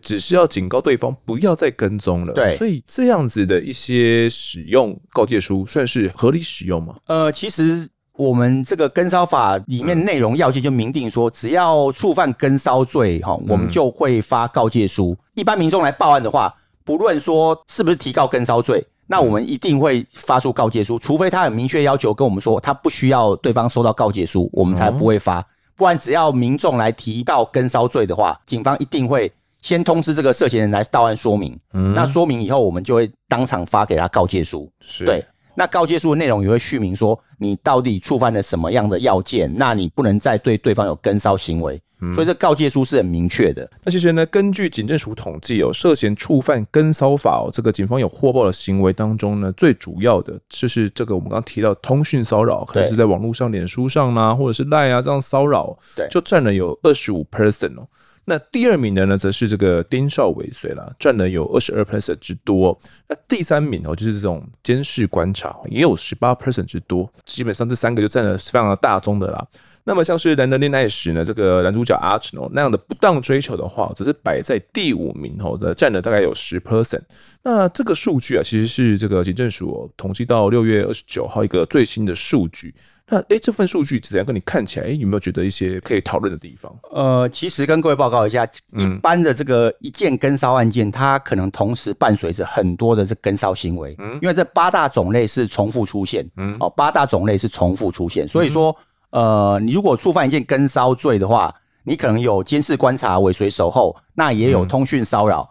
[0.00, 6.94] 只是要警告对方不要再跟踪了，对，所以这样子的一些使用告诫书算是合理使用吗？
[7.06, 15.14] 呃，其实我们这个跟骚法里面内容要件就明定说，只要触犯跟骚罪哈，我们就会发告诫书。
[15.34, 25.46] 一般民众来报案的话，不论说是不是提告跟骚罪，那我们一定会发出告诫书，除非他很明确要求跟我们说他不需要对方收到告诫书，我们才不会发。
[25.76, 29.30] 不然只要民众来提告跟骚罪的话，警方一定会。
[29.62, 34.70] 先通知这个涉嫌人来到案说明，嗯，那说明以后，我们就会当场发给他告诫书。
[34.80, 41.80] 是，对，那告诫书的内容也会续明说你到底触犯了什么样的要件，那你不能再对对方有跟骚行为。
[42.00, 43.70] 嗯，所以这告诫书是很明确的。
[43.84, 57.86] 那其实呢，根据警政署统计哦，涉嫌触犯跟骚法哦，这个警方有获报的行为当中呢，最主要的就是这个我们刚刚提到通讯骚扰，可能是在网络上、脸书上啦，或者是赖啊这样骚扰，对，就占了有二十五 percent 哦。
[58.24, 62.78] 那第二名的呢，则是这个丁少尾随啦，占了有二十二 percent 之多。
[63.08, 67.12] 那第三名哦，就是这种监视观察，也有十八 percent 之多。
[67.24, 69.44] 基本上这三个就占了非常的大宗的啦。
[69.84, 77.02] 那么像是难得恋爱时呢，这个男主角阿成哦那样的不当追求的话，则是摆在第五名哦的，占了大概有十 percent。
[77.42, 82.72] 那这个数据啊，其实是这个警政署统计到六月二十九号一个最新的数据。
[83.08, 84.86] 那诶、欸，这份数据怎样跟你看起来？
[84.86, 86.74] 诶、欸，有没有觉得一些可以讨论的地方？
[86.92, 93.94] 呃，其实跟各位报告一下，一般的这个一件跟骚案件，它可能同时伴随着很多的这跟骚行为。
[93.98, 96.26] 嗯，因为这八大种类是重复出现。
[96.36, 98.74] 嗯，哦，八大种类是重复出现，所以说，
[99.10, 105.48] 呃，你如果触犯一件跟骚罪的话，你可能有监视观察、尾随守候，那也有通讯骚扰。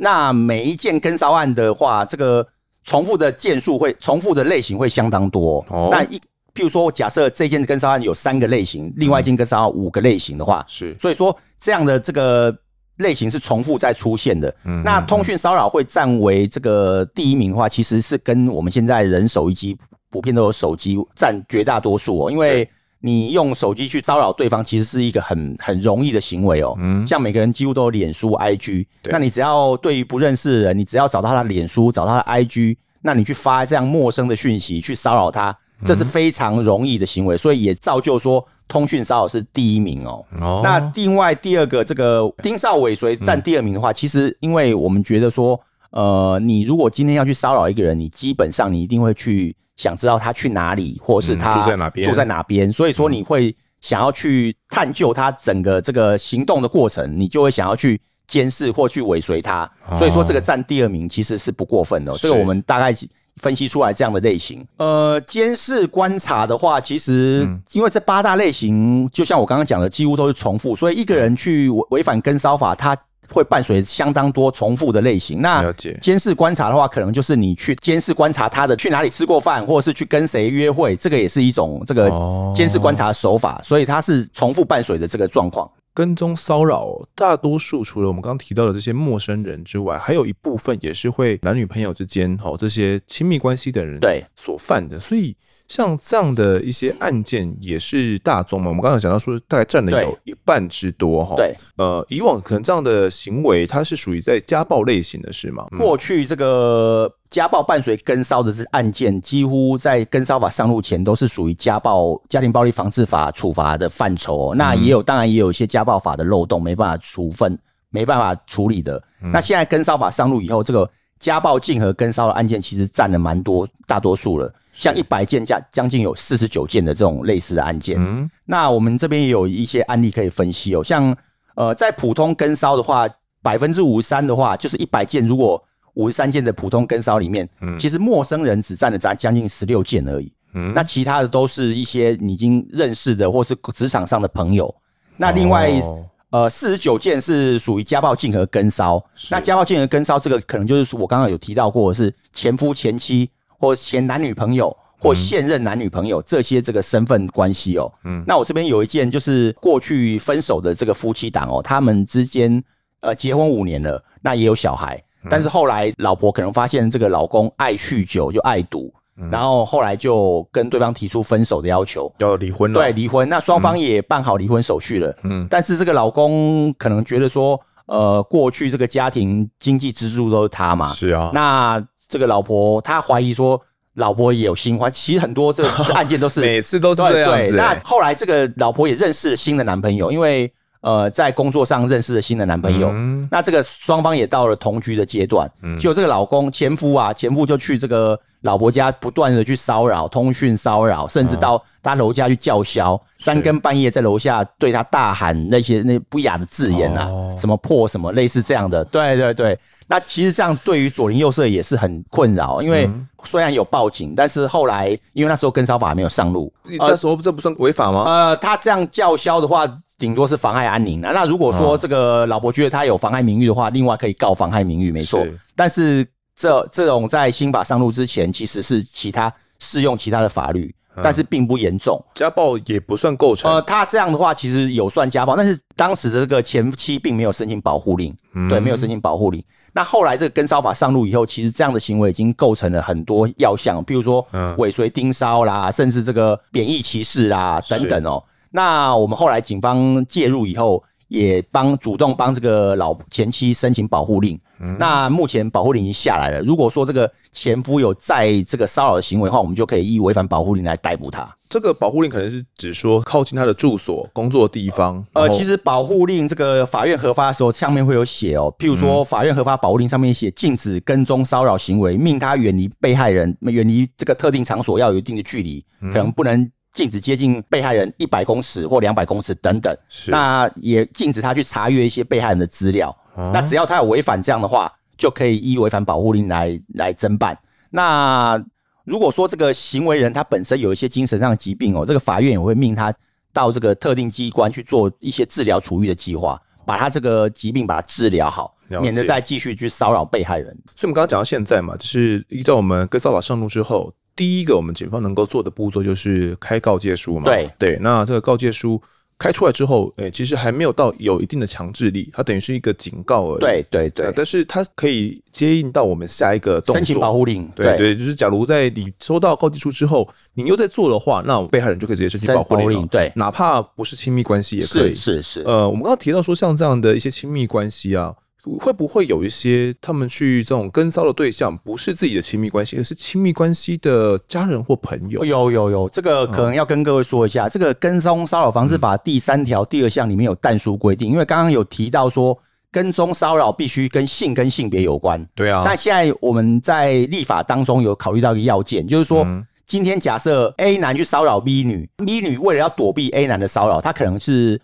[0.00, 2.46] 那每一件跟骚案的话，这个
[2.84, 5.64] 重复的件数会重复的类型会相当多。
[5.70, 6.20] 哦，那一。
[6.58, 12.52] 譬如说，我假设这件跟骚案有三个类型，另外一件跟骚案五个类型的话，是，所以说这样的这个
[12.96, 14.52] 类型是重复在出现的。
[14.64, 19.78] 嗯，那通讯骚扰会占为这个第一名的话，其实是跟我们现在人手一机，
[20.10, 22.28] 普遍都有手机占绝大多数哦。
[22.28, 22.68] 因为
[22.98, 26.74] 你用手机去骚扰对方，其实是一个很很容易的行为哦。
[26.80, 35.56] 嗯，像每个人几乎都有脸书、IG，那你只要对于不认识的人，你只要找到他的脸书，找到他的 IG，那你去发这样陌生的讯息去骚扰他。
[35.84, 40.24] 这是非常容易的行为，所以也造就说通讯骚扰是第一名哦。
[40.40, 45.58] 哦，那另外第二个这个盯梢尾随占第二名的话，其实因为我们觉得说，
[45.90, 59.70] 呃，你如果今天要去骚扰一个人，你基本上你一定会去想知道他去哪里，或是他住在哪边，住在哪边，所以说你会想要去探究他整个这个行动的过程，你就会想要去监视或去尾随他。
[59.96, 62.12] 所以说这个占第二名其实是不过分的。
[62.14, 62.92] 这个我们大概。
[63.38, 72.96] 分析出来这样的类型，呃，监视观察的话，其实因为这八大类型，就像我刚刚讲的，几乎都是重复，所以一个人去违反跟骚法，他
[73.30, 75.42] 会伴随相当多重复的类型。
[75.42, 82.10] 那监视观察的话，可能就是你去监视观察他的去哪里吃过饭，或者是去跟谁约会，这个也是一种这个
[82.54, 85.70] 监视观察的手法，所以它是重复伴随的这个状况。
[85.98, 95.00] 跟踪骚扰，大多数除了我们刚刚提到的这些陌生人之外，还有一部分也是会男女朋友之间，哦，这些亲密关系的人对所犯的。
[95.00, 95.36] 所以
[95.68, 98.68] 像这样的一些案件也是大宗嘛？
[98.68, 101.36] 我们刚才讲到说，大概占了有一半之多哈。
[101.36, 105.66] 对，呃，以往可能这样的行为，它是属于在家暴类型的是吗？
[105.72, 114.54] 嗯、过去这个家暴伴随跟骚的这案件，几乎在跟骚法上路前都是属于家暴家庭暴力防治法处罚的范畴、哦。
[114.54, 117.58] 那也有，当然也有一些家暴法的漏洞，没办法处分，
[117.90, 118.96] 没办法处理的。
[119.22, 124.52] 嗯、那现在跟骚法上路以后，这个家暴竞合跟骚的案件其实占了蛮多大多数了。
[124.72, 130.84] 像一百件加将近有四十九件的这种类似的案件，嗯，那我们这边也有一些案例可以分析哦。
[130.84, 131.16] 像
[131.56, 133.08] 呃，在普通跟骚的话，
[133.42, 135.60] 百分之五十三的话，就是一百件，如果
[135.94, 144.72] 五十三件的普通跟骚里面，嗯，其实陌生人只占了咱将近十六件而已，嗯，那其他的都是一些你已经认识的或是职场上的朋友。
[145.16, 153.30] 那另外，哦、呃，四十九件是属于家暴竞合跟骚，那家暴竞合跟骚这个可能就是我刚刚有提到过是前夫前妻。
[153.60, 157.92] 或前男女朋友，或现任男女朋友，这些这个身份关系哦。
[158.04, 162.62] 嗯，那我这边有一件，就是过去分手的这个夫妻档哦，他们之间
[163.00, 168.94] 呃结婚五年了，那也有小孩，但是后来老婆可能发现这个老公爱酗酒，就爱赌，
[169.30, 172.80] 然后后来就跟对方提出分手的要求，要离婚了。
[172.80, 173.28] 对，离婚。
[173.28, 175.14] 那双方也办好离婚手续了。
[175.24, 180.92] 嗯，但是这个老公可能觉得说，呃，过去这个家庭经济支柱都是他嘛。
[180.92, 181.30] 是啊。
[181.34, 183.60] 那这个老婆，他怀疑说
[183.94, 187.56] 老婆也有新欢，其实很多这个案件都是 每次都是这样子。
[187.56, 192.88] 那后来这个老婆也认识了新的男朋友，因为呃在工作上认识了新的男朋友。
[192.92, 195.50] 嗯、那这个双方也到了同居的阶段。
[195.62, 208.84] 嗯，就这个老公前夫啊，前夫就去这个老婆家不断的去骚扰、通讯骚扰，甚至到他楼下去叫嚣，哦、三更半夜在楼下对他大喊那些那不雅的字眼啊，哦、什么破什么，类似这样的。
[208.84, 209.58] 对对对。
[209.90, 212.88] 那其实这样对于左邻右舍也是很困扰，因为
[213.24, 218.04] 虽然有报警，但是后来因为那时候跟烧法还没有上路，那时候这不算违法吗？
[218.04, 221.00] 呃，他这样叫嚣的话，顶多是妨害安宁。
[221.00, 225.26] 那如果说这个老婆觉得他有妨害名誉的话，另外可以告妨害名誉，没错。
[225.56, 230.72] 但是这这种在新法上路之前，其实是其他适用其他的法律，
[231.02, 231.98] 但是并不严重。
[232.14, 233.50] 家暴也不算构成。
[233.50, 239.42] 呃，他这样的话其实有算家暴，但是当时的这个前妻并没有申请保护令，嗯、对，没有申请保护令。
[239.78, 248.20] 那后来这个跟梢法上路以后，其实这样的行为已经构成了很多要项，比如说尾随盯梢啦，甚至这个贬义歧视啦等等哦。
[248.50, 254.36] 那我们后来警方介入以后，也帮主动帮这个老前妻申请保护令。
[254.60, 256.40] 嗯、那目前保护令已经下来了。
[256.40, 261.28] 如果说这个前夫有在这个骚扰的行为的话，我们就可以依违反保护令来逮捕他。
[261.48, 265.02] 这个保护令可能是指说靠近他的住所、工作的地方。
[265.14, 268.54] 呃，其实保护令这个法院核发的时候，上面会有写哦。
[268.58, 279.74] 譬如说，法院核发保护令上面写禁止跟踪骚扰行为，命他远离被害人，远离这个特定场所要有一定的距离，可能不能禁止接近被害人一百公尺或两百公尺等等。
[279.88, 280.10] 是。
[280.10, 282.94] 那也禁止他去查阅一些被害人的资料。
[283.32, 287.36] 那只要他有违反这样的话，就可以依违反保护令来来侦办。
[287.70, 288.42] 那
[288.84, 292.94] 如果说这个行为人他本身有一些精神上的疾病哦，这个法院也会命他
[293.32, 300.46] 到这个特定机关去做一些治疗处遇的计划，把他这个疾病把它治疗好，免得再继续去骚扰被害人。
[300.74, 307.24] 所以，我们刚刚讲到现在嘛，就是依照我们跟骚法上路之后，第一个我们警方能够做的步骤就是开告诫书嘛。
[307.24, 308.80] 对对，那这个告诫书。
[309.18, 313.40] 开出来之后，诶、欸，其实还没有到有一定的强制力，它等于是一个警告而已。
[313.40, 317.50] 对对对，但是它可以接应到我们下一个动作，申请保护令。
[317.56, 322.86] 对对，就是假如在你收到告知书之后，你又在做的话，那被害人就可以直接申请保护令。
[322.86, 324.94] 对，哪怕不是亲密关系也可以。
[324.94, 325.42] 是是是。
[325.42, 328.14] 呃，我们刚刚提到说，像这样的一些亲密关系啊。
[328.56, 335.24] 会不会有一些他们去这种跟骚的对象不是自己的亲密关系，而是亲密关系的家人或朋友？
[335.24, 342.38] 有有有，这个可能要跟各位说一下，嗯、这个跟踪骚扰防治法第三条第二项里面有但书规定，因为刚刚有提到说
[342.70, 345.26] 跟踪骚扰必须跟性跟性别有关。
[345.34, 345.62] 对啊。
[345.64, 354.60] 但现在我们在立法当中有考虑到一个要件，就是说、嗯、今天假设 A 男去骚扰 B 女，B 女为了要躲避 A 男的骚扰，她可能是。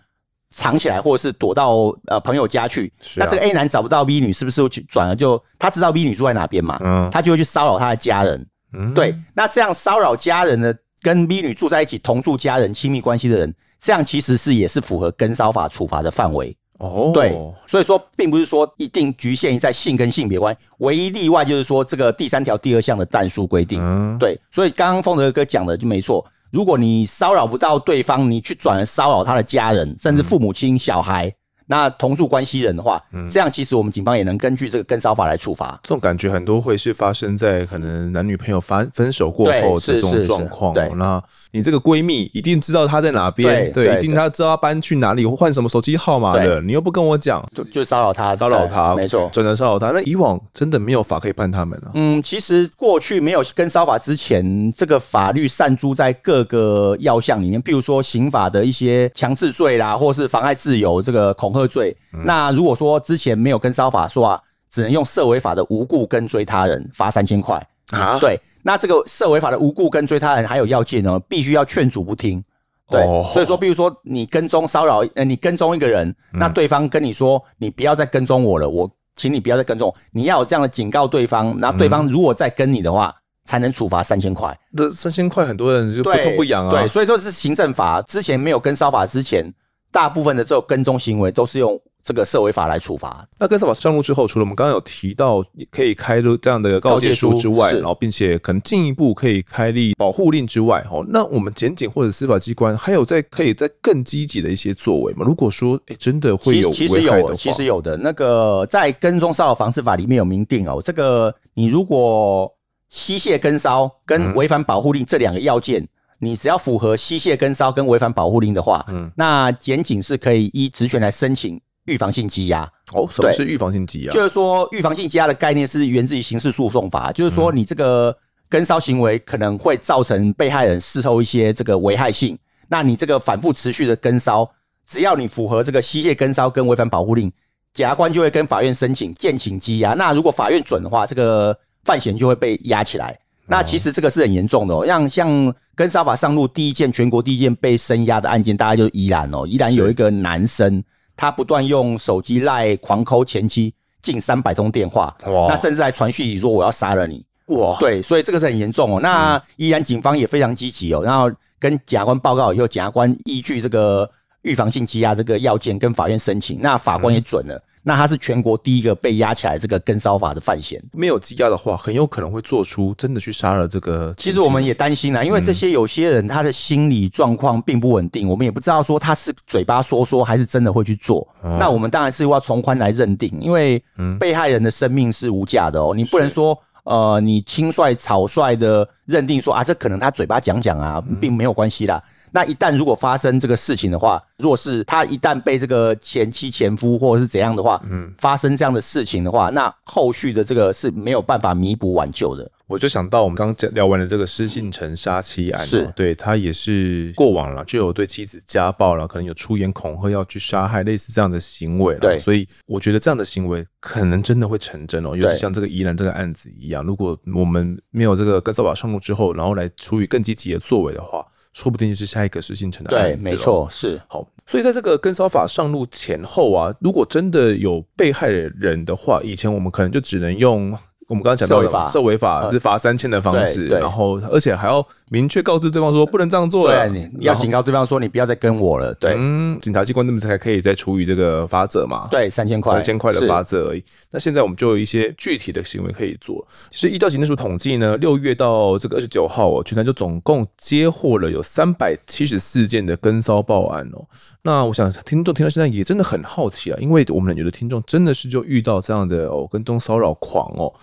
[0.49, 2.91] 藏起来，或者是躲到呃朋友家去。
[2.99, 5.15] 啊、那这个 A 男找不到 B 女，是不是就去转了？
[5.15, 6.79] 就他知道 B 女住在哪边嘛？
[6.81, 8.45] 嗯，他就会去骚扰他的家人。
[8.73, 9.15] 嗯，对。
[9.33, 16.55] 那这样骚扰家人的，跟 B 女住在一起，同住家人、亲密关系的人，这样其实是也是符合跟骚法处罚的范围。
[16.79, 17.37] 哦，对。
[17.67, 23.79] 所以说，并不是说一定局限于在性跟性别关系，唯一例外就是说这个第三条第二项的但书规定。
[23.81, 24.37] 嗯，对。
[24.51, 26.25] 所以刚刚凤德哥讲的就没错。
[26.55, 31.29] 如果你骚扰不到对方，你去转而骚扰他的家人，甚至父母亲、小孩，
[31.67, 35.79] 那同住关系人的话，嗯这样其实我们警方也能根据这个跟骚法来处罚。
[35.83, 40.73] 这种感觉很多会是发生在可能男女朋友分分手过后这种状况。
[40.73, 49.91] 对，那你这个闺蜜一定知道她在哪边，对，一定她知道她搬去哪里，换什么手机号码的，你又不跟我讲，就就骚扰她，骚扰她，没错，真的骚扰她。
[49.91, 51.91] 那以往真的没有法可以判他们了。
[51.95, 61.95] 嗯，其实过去没有跟骚法之前，这个法律散诸在各个要项里面，譬如说刑法的一些强制罪啦，或是妨碍自由这个恐吓罪。
[62.13, 67.55] 嗯、那如果说之前没有跟骚法说啊，只能用涉违法的无故跟追他人，罚三千块
[67.91, 68.19] 啊。
[68.19, 72.43] 对，那这个涉违法的无故跟追他人还有要件呢，必须要劝阻不听。
[72.87, 84.55] 对，哦、所以说，比如说你跟踪骚扰，呃，你跟踪一个人，嗯、那对方跟你说，你不要再跟踪我了，我请你不要再跟踪我，你要有这样的警告对方，那对方如果再跟你的话，嗯、才能处罚三千块。
[84.77, 86.69] 这三千块很多人就不痛不痒啊。
[86.69, 89.51] 对，所以说是行政法之前没有跟骚法之前，
[89.95, 91.81] 大部分的这种跟踪行为都是用。
[92.07, 93.27] 这个涉违法来处罚。
[93.39, 105.25] 那跟骚法上路之后，除了我们刚刚有提到可以开出这样的告诫书之外，然后并且可能进一步可以开立保护令之外，哦，那我们检警或者司法机关还有在可以在更积极的一些作为吗？
[105.25, 112.47] 如果说哎真的会有其实有其实有的那个在跟踪骚扰防治法里面有明定哦，这个你如果
[112.89, 115.83] 吸械跟骚跟违反保护令这两个要件，
[116.19, 121.59] 你只要符合吸械跟烧跟违反保护令的话，嗯，那检警是可以依职权来申请。
[121.85, 122.63] 预防性羁押
[122.93, 124.11] 哦，什么是预防性羁押？
[124.11, 128.17] 就是说，预防性羁押的概念是源自于刑事诉讼法，就是说，你这个
[128.49, 132.35] 跟烧行为可能会造成被害人事后一些这个危害性，
[132.67, 134.49] 那你这个反复持续的跟烧，
[134.83, 137.31] 只要你符合这个吸械跟烧跟违反保护令，
[137.71, 139.93] 检察官就会跟法院申请建请羁押。
[139.93, 143.15] 那如果法院准的话，这个犯嫌就会被押起来。
[143.47, 150.83] 那其实这个是很严重的哦，像像跟沙法上路第一件全国第一件被声押的案件，大家就是宜兰哦，依然有一个男生。
[151.17, 157.77] 他不断用手机赖狂抠前妻近三百通电话，哇那甚至还传讯息说我要杀了你，哇！
[157.79, 158.99] 对，所以这个是很严重哦。
[158.99, 164.09] 那依然警方也非常积极哦，然后跟检察官报告以后，检察官依据这个
[164.41, 167.55] 预防性羁押这个要件跟法院申请，那法官也准了。
[167.55, 174.11] 嗯那他是全国第一个被押起来这个跟骚法的犯嫌，没有羁押的话，很有可能会做出真的去杀了这个。
[174.17, 181.27] 其实我们也担心啦，因为这些有些人他的心理状况并不稳定，我们也不知道说他是嘴巴说说还是真的会去做。
[181.59, 183.79] 那我们当然是要从宽来认定，因为
[184.19, 192.01] 被害人的生命是无价的哦，你不能说呃你轻率草率的认定说啊这可能他嘴巴讲讲啊，并没有关系啦。
[192.35, 202.51] 那一旦如果发生这个事情的话，若是他一旦被这个前妻、前夫或者是怎样的话，嗯，发生这样的事情的话，那后续的这个是没有办法弥补挽救的。
[202.67, 212.01] 我就想到我们刚刚聊完了这个施信成杀妻案，是对他也是过往了就有对妻子家暴了，可能有出言恐吓要去杀害，类似这样的行为了。
[212.01, 221.25] 对，所以我觉得这样的行为可能真的会成真哦，尤其像这个宜兰这个案子一样，如果我们没有这个跟骚法上路之后，然后来处于更积极的作为的话。
[221.55, 223.23] 说不定就是下一个施信成的案子。
[223.23, 224.27] 对，没错，是好。
[224.45, 230.69] 所以在这个跟骚法上路前后啊，如果真的有被害人的话，以前我们可能就只能用
[231.07, 234.85] 我们刚刚讲到的受违法，是罚三千的方式，然后而且还要。
[235.09, 238.91] 明确告知对方说不能这样做了，对，你要警告对方说你不要再跟我了。
[238.95, 242.07] 对，嗯，警察机关那么才可以再处以这个罚则嘛？
[242.09, 243.83] 对，三千块，三千块的罚则而已。
[244.09, 246.45] 那现在我们就有一些具体的行为可以做。
[246.71, 254.03] 其实依照警政署统计呢，六月到这个二十九号哦，全台就总共接获了有三百七十四件的跟骚报案哦。
[254.41, 260.73] 那我想听众听到现在也真的很好奇啊，因为我们有的听众真的是就遇到这样的哦跟踪骚扰狂哦。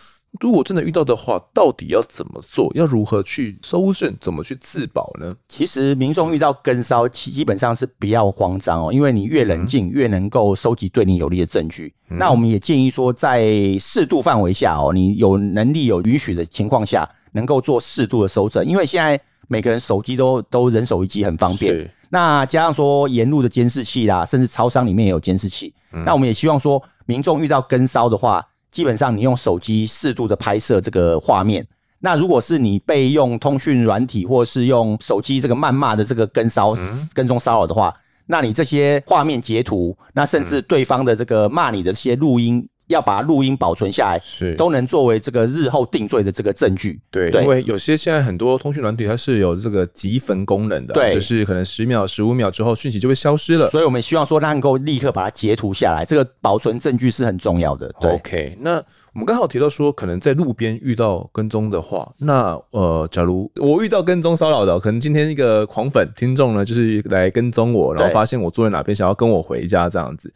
[0.41, 2.73] 如果真的遇到的话，到底要怎么做？
[2.75, 4.17] 要如何去搜证？
[4.19, 5.37] 怎么去自保呢？
[5.47, 11.93] 其实民众遇到跟骚，其基本上是不要慌张哦，因为你越冷静，越能够收集对你有利的证据。
[12.09, 13.47] 嗯、那我们也建议说，在
[13.79, 18.65] 适度范围下哦，你有能力、有允许的情况下，能够做适度的搜证。
[18.65, 21.89] 因为现在每个人手机都都人手一机，很方便。
[22.09, 25.75] 那加上说沿路的监视器啦，甚至超商里面也有监视器。
[25.93, 28.43] 嗯、那我们也希望说，民众遇到跟骚的话。
[28.73, 31.65] 基本上，你用手机适度的拍摄这个画面。
[32.01, 36.75] 那如果是你被用通讯软体，或是用手机这个谩骂的这个跟骚、
[37.15, 37.95] 跟踪骚扰的话，
[38.27, 42.69] 那你这些画面截图，那甚至对方的这个骂你的这些录音。
[42.89, 47.01] 要把录音保存下来，是都能作为这个日后定罪的这个证据。
[47.11, 53.71] 对，对因为有些现在很多通讯软体它是有这个集焚功能的，对，就是可能十秒、十五秒之后讯息就会消失了。
[53.71, 57.91] 所以我们希望说它能够立刻把它截图下来，这个保存证据是很重要的。
[58.01, 58.83] 对 OK，那
[59.15, 70.33] 我们刚好提到说，可能在路边遇到跟踪的话，那呃，假如我遇到跟踪骚扰的，可能今天一个狂粉听众呢，就是来跟踪我，然后发现我坐在哪边，想要跟我回家这样子。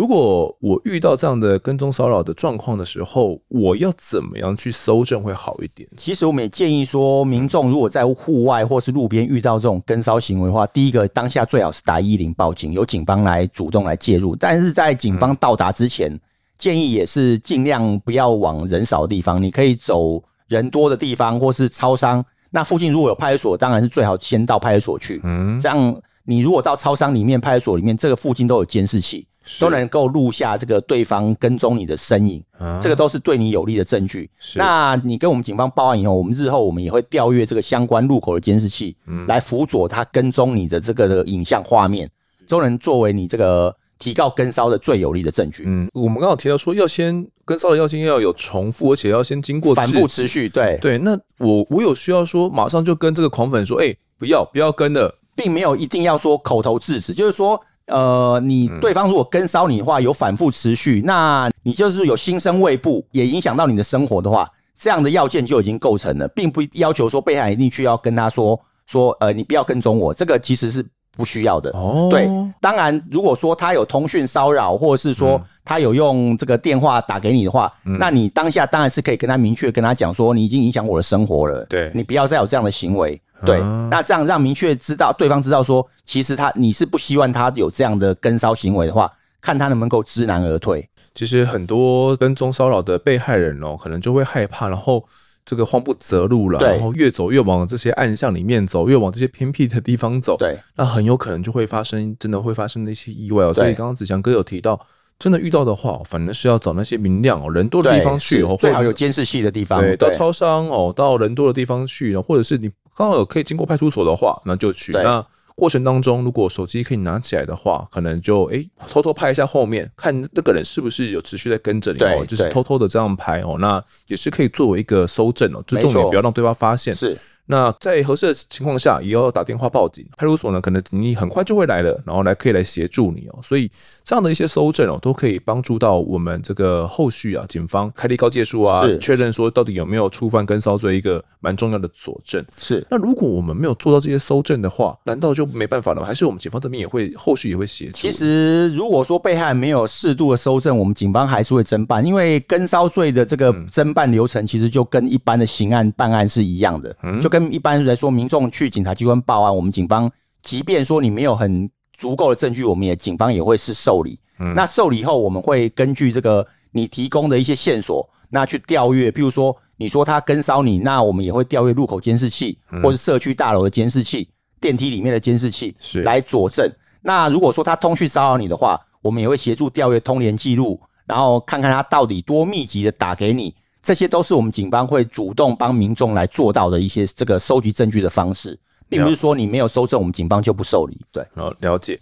[0.00, 5.86] 如果我遇到这样的跟踪骚扰的状况的时候，我要怎么样去搜证会好一点？
[5.94, 14.34] 其实我们也建议说，民众如果在户外或是路边遇到这种跟骚行为的话，第一个当下最好是打一一零报警，由警方来主动来介入。
[14.34, 16.20] 但是在警方到达之前，嗯、
[16.56, 22.24] 建议也是尽量不要往人少的地方，你可以走人多的地方或是超商。
[22.50, 25.20] 那附近如果有派出所，当然是最好先到派出所去。
[25.24, 25.94] 嗯，这样
[26.24, 29.26] 你如果到超商里面、派出所里面，这个附近都有监视器。
[29.58, 34.30] 都能够录下这个对方跟踪你的身影，啊，这个都是对你有利的证据。
[34.54, 42.08] 那你跟我们警方报案以后，我们日后我们也会调阅这个相关路口的监视器，嗯，来辅佐他跟踪你的这个的影像画面，
[42.46, 45.64] 都能作为你这个提告跟梢的最有力的证据。
[45.66, 50.48] 嗯，我们刚好提到说，要先跟梢的要件要有重复，而且要先经过反复持续。
[50.48, 57.60] 对对，那我我有需要说，马上就跟这个狂粉说，哎，欸，不要不要跟了，并没有一定要说口头制止，就是说。
[57.90, 70.84] 呃，你对方如果跟骚你的话，有反复持续，那你就是有心生畏怖，也影响到你的生活的话，这样的要件就已经构成了，并不要求说被害人一定去要跟他说说，呃，你不要跟踪我，这个其实是
[71.20, 71.70] 不需要的。
[71.74, 72.26] 哦，对，
[72.60, 83.20] 当然，如果说他有通讯骚扰，或者是说他有用这个电话打给你的话，嗯，那你当下当然是可以跟他明确跟他讲说，你已经影响我的生活了，对，你不要再有这样的行为。
[83.44, 83.60] 对，
[83.90, 89.10] 那这样让明确知道对方知道说，其实他你是不希望他有这样的跟骚行为的话，
[89.40, 90.86] 看他能不能够知难而退。
[91.14, 95.04] 其实很多跟踪骚扰的被害人哦，可能就会害怕，然后
[95.44, 100.36] 这个慌不择路了，然后越走越往这些暗巷里面走，越往这些偏僻的地方走。
[100.38, 103.52] 对，那很有可能就会发生，真的会发生那些意外哦。
[103.54, 104.78] 所以刚刚子强哥有提到，
[105.18, 109.80] 真的遇到的话，反正是要找那些明亮哦、人多的地方去哦，最好有监视器的地方。
[109.80, 112.70] 对，到超商哦，到人多的地方去，或者是你。
[112.96, 114.92] 刚好有可以经过派出所的话，那就去。
[114.92, 115.24] 那
[115.60, 126.94] 过程当中，如果手机可以拿起来的话，可能就诶、欸、偷偷拍一下后面，看那个人是不是有持续在跟着你哦，就是偷偷的这样拍哦，那也是可以作为一个搜证哦，就重点不要让对方发现。
[126.94, 127.14] 是。
[127.50, 130.06] 那在合适的情况下，也要打电话报警。
[130.16, 133.38] 派出所呢，可能你很快就会来了，然后来可以来协助你哦。
[133.42, 133.70] 所以
[134.04, 142.44] 这样的一些搜证哦，都可以帮助到我们这个后续啊，警方开立告诫书啊，确认说到底有没有触犯跟骚罪一个蛮重要的佐证。
[142.58, 142.86] 是。
[142.90, 146.06] 那如果我们没有做到这些搜证的话，难道就没办法了吗？
[146.06, 147.96] 还是我们警方这边也会后续也会协助？
[147.96, 158.20] 其实如果说被害人没有适度的搜证，我们警方还是会侦办，因为跟骚罪的这个侦办流程其实就跟一般的刑案办案是一样的，嗯、就跟一般来说明。
[158.20, 160.10] 民众去警察机关报案，我们警方
[160.42, 164.20] 即便说你没有很足够的证据，我们也警方也会是受理。
[164.38, 169.10] 嗯，那受理后，我们会根据这个你提供的一些线索，那去调阅。
[169.10, 174.28] 譬如说，你说他跟骚你，那我们也会调阅路口监视器，或是社区大楼的监视器、
[174.60, 176.70] 电梯里面的监视器，是来佐证。
[177.00, 183.54] 那如果说他通讯骚扰你的话，我们也会协助调阅通联记录，然后看看他到底多密集的打给你。
[183.82, 188.58] 这些都是我们警方会主动帮民众来做到的一些这个收集证据的方式，
[188.88, 190.98] 并不是说你没有收证，我们警方就不受理。
[191.10, 191.98] 对，然后，了解。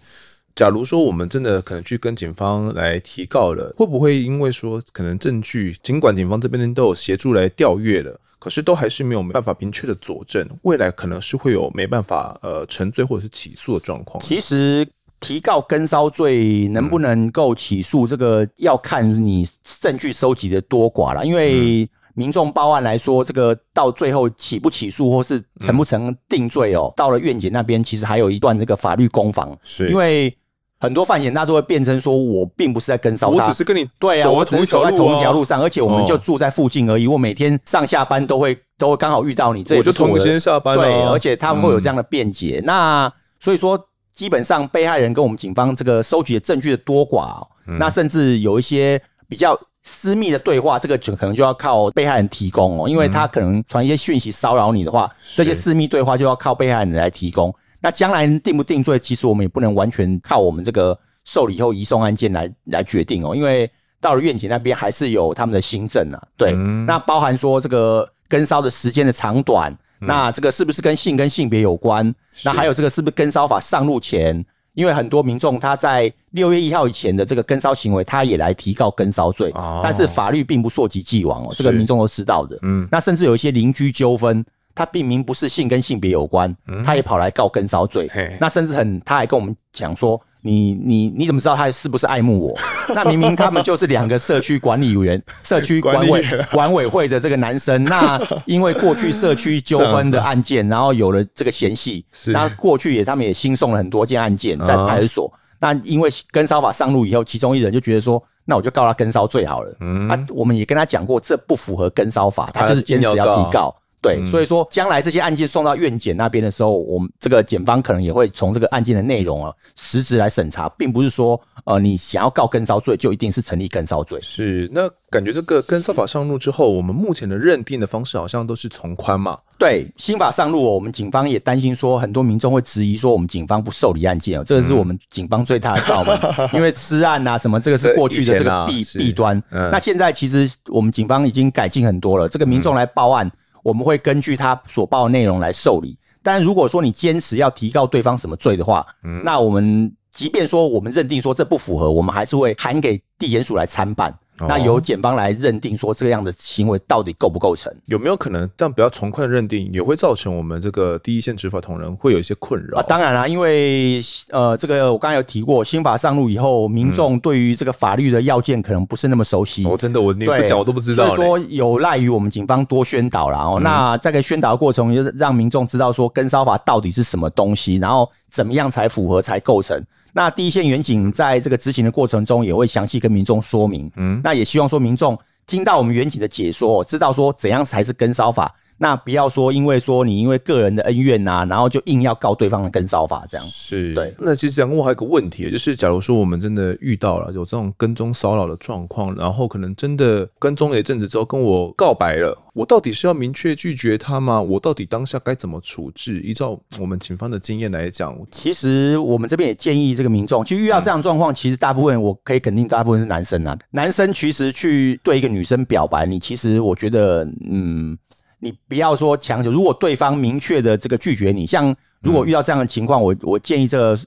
[0.55, 14.21] 假如说我们真的可能去跟警方来提告了，会不会因为说可能证据，尽管警方这边都有协助来调阅了，可是都还是没有没办法明确的佐证，未来可能是会有没办法呃沉罪或者是起诉的状况？
[14.21, 14.85] 其实。
[15.19, 19.45] 提告跟骚罪能不能够起诉，这个要看你
[19.81, 21.25] 证据收集的多寡了。
[21.25, 29.57] 因为民众报案来说，这个到最后起不起诉或是成不成定罪哦，到了院检那边，其实还有一段这个法律攻防。
[29.63, 30.33] 是，因为
[30.79, 37.07] 很多犯嫌他都会辩称说，我并不是在跟骚他，我只是跟你对啊，我只是走在同一条路上，而且我们就住在附近而已。
[37.07, 40.77] 我每天上下班都会都会刚好遇到你，这也就同时间下班。
[40.77, 42.61] 对，而且他们会有这样的辩解。
[42.63, 43.77] 那所以说。
[44.19, 47.47] 基本上，被害人跟我们警方这个收集的证据的多寡哦，
[47.79, 57.55] 那甚至有一些比较私密的对话，这个就可能就要靠被害人提供哦，因为他可能传一些讯息骚扰你的话，这些私密对话就要靠被害人来提供。
[57.79, 66.21] 那将来定不定罪，其实我们也不能完全靠我们这个受理后移送案件来来决定哦，因为到了院检那边还是有他们的新证啊。
[66.35, 66.51] 对，
[66.85, 69.73] 那包含说这个跟梢的时间的长短。
[69.99, 72.13] 那这个是不是跟性跟性别有关？
[72.43, 74.45] 那还有这个是不是跟骚法上路前？
[74.75, 79.51] 因为很多民众他在六月一号以前的这个跟骚行为，他也来提告跟骚罪，
[79.83, 82.57] 但是法律并不溯及既往哦，这个民众都知道的。
[82.61, 88.09] 嗯，那甚至有一些邻居纠纷，他并明不是性跟性别有关，他也跑来告跟骚罪。
[88.39, 92.59] 那甚至很，他还跟我们讲说，你你你怎么知道他是不是爱慕我？
[92.95, 97.83] 那明明他们就是两个社区管理员、 社区管委管委会的这个男生。
[97.83, 105.33] 那因为过去社区纠纷的案件，然后有了这个嫌隙，那过去也他们也新送了很多件案件在派出所。
[105.59, 109.75] 那因为跟骚法上路以后，其中一人就觉得说，那我就告他跟骚最好了。
[109.81, 113.75] 嗯，那我们也跟他讲过，这不符合跟骚法，他就是坚持要提告。
[114.01, 124.19] 对，嗯、所以说将来这些案件送到院检那边的时候，我们这个检方可能也会从这个案件的内容啊，实质来审查，并不是说呃你想要告跟烧罪就一定是成立跟烧罪。
[124.21, 129.37] 是，那感觉这个跟烧法上路之后，我们目前的认定的方式好像都是从宽嘛。
[129.57, 139.37] 对，新法上路，我们警方也担心说，很多民众会质疑说，我们警方不受理案件哦，这个是我们警方最大的罩门，嗯、 因为吃案啊什么，这个是过去的这个弊弊端。
[139.49, 143.27] 嗯、那现在其实我们警方已经改进很多了，这个民众来报案。
[143.27, 143.31] 嗯
[143.63, 154.17] 我们会根据他所报的内容来受理，但如果说你坚持要提告对方什么罪的话，嗯，那我们即便说我们认定说这不符合，我们还是会函给地检署来参办。
[154.47, 157.73] 那由检方来认定说这样的行为到底构不构成？
[157.85, 162.79] 有没有可能这样比较从宽的认定，也会造成我们这个第一线执法同仁会有一些困扰？
[162.79, 169.65] 啊，当然啦，因为呃，这个我刚才有提过，新法上路以后，民众对于这个法律的要件可能不是那么熟悉。
[169.65, 171.07] 我、嗯哦、真的，我你不讲我都不知道。
[171.07, 173.39] 所以说有赖于我们警方多宣导啦。
[173.39, 179.79] 哦、嗯，那在这个宣导的过程，就让民众知道说跟骚法到底是什么东西，然后怎么样才符合才构成。
[180.13, 183.91] 那第一线员警在这个执行的过程中，也会详细跟民众说明。
[183.95, 188.53] 嗯，那也希望说民众听到我们员警的解说，知道说怎样才是跟骚法。
[188.81, 193.45] 那不要说，因为说你因为个人的恩怨呐、啊，然后就硬要告对方的跟骚法这样。
[193.47, 194.15] 是，对。
[194.17, 204.41] 那其实想问我还有个问题，就是假如说我们真的遇到了有这种跟踪骚扰的状况，然后可能真的跟踪了一阵子之后跟我告白了，我到底是要明确拒绝他吗？
[204.41, 206.21] 我到底当下该怎么处置？
[206.21, 213.57] 依照我们警方的经验来讲，其实我们这边也建议这个民众，其实遇到这样状况，嗯、其实大部分我可以肯定，大部分是男生啊。
[213.71, 217.97] 男生其实去对一个女生表白，你其实我觉得，嗯。
[218.39, 223.99] 你不要说强求，如果对方明确的这个拒绝你，像如果遇到这样的情况，我我建议这个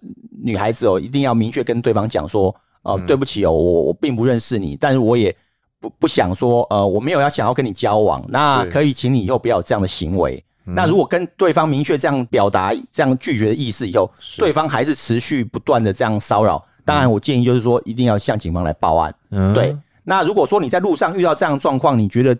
[0.42, 5.36] 女孩子哦，一定要明确跟对方讲说，哦，对不起哦，我我并不认识你，但是我也
[5.78, 10.42] 不不想说，呃，我没有要想要跟你交往，那可以请你以后不要有这样的行为。
[10.64, 19.14] 那如果跟对方明确这样表达这样拒绝的意思以后，对方还是持续不断的这样骚扰，当然我建议就是说，一定要向警方来报案。
[19.30, 22.34] 嗯对，那如果说你在路上遇到这样的状况，你觉得？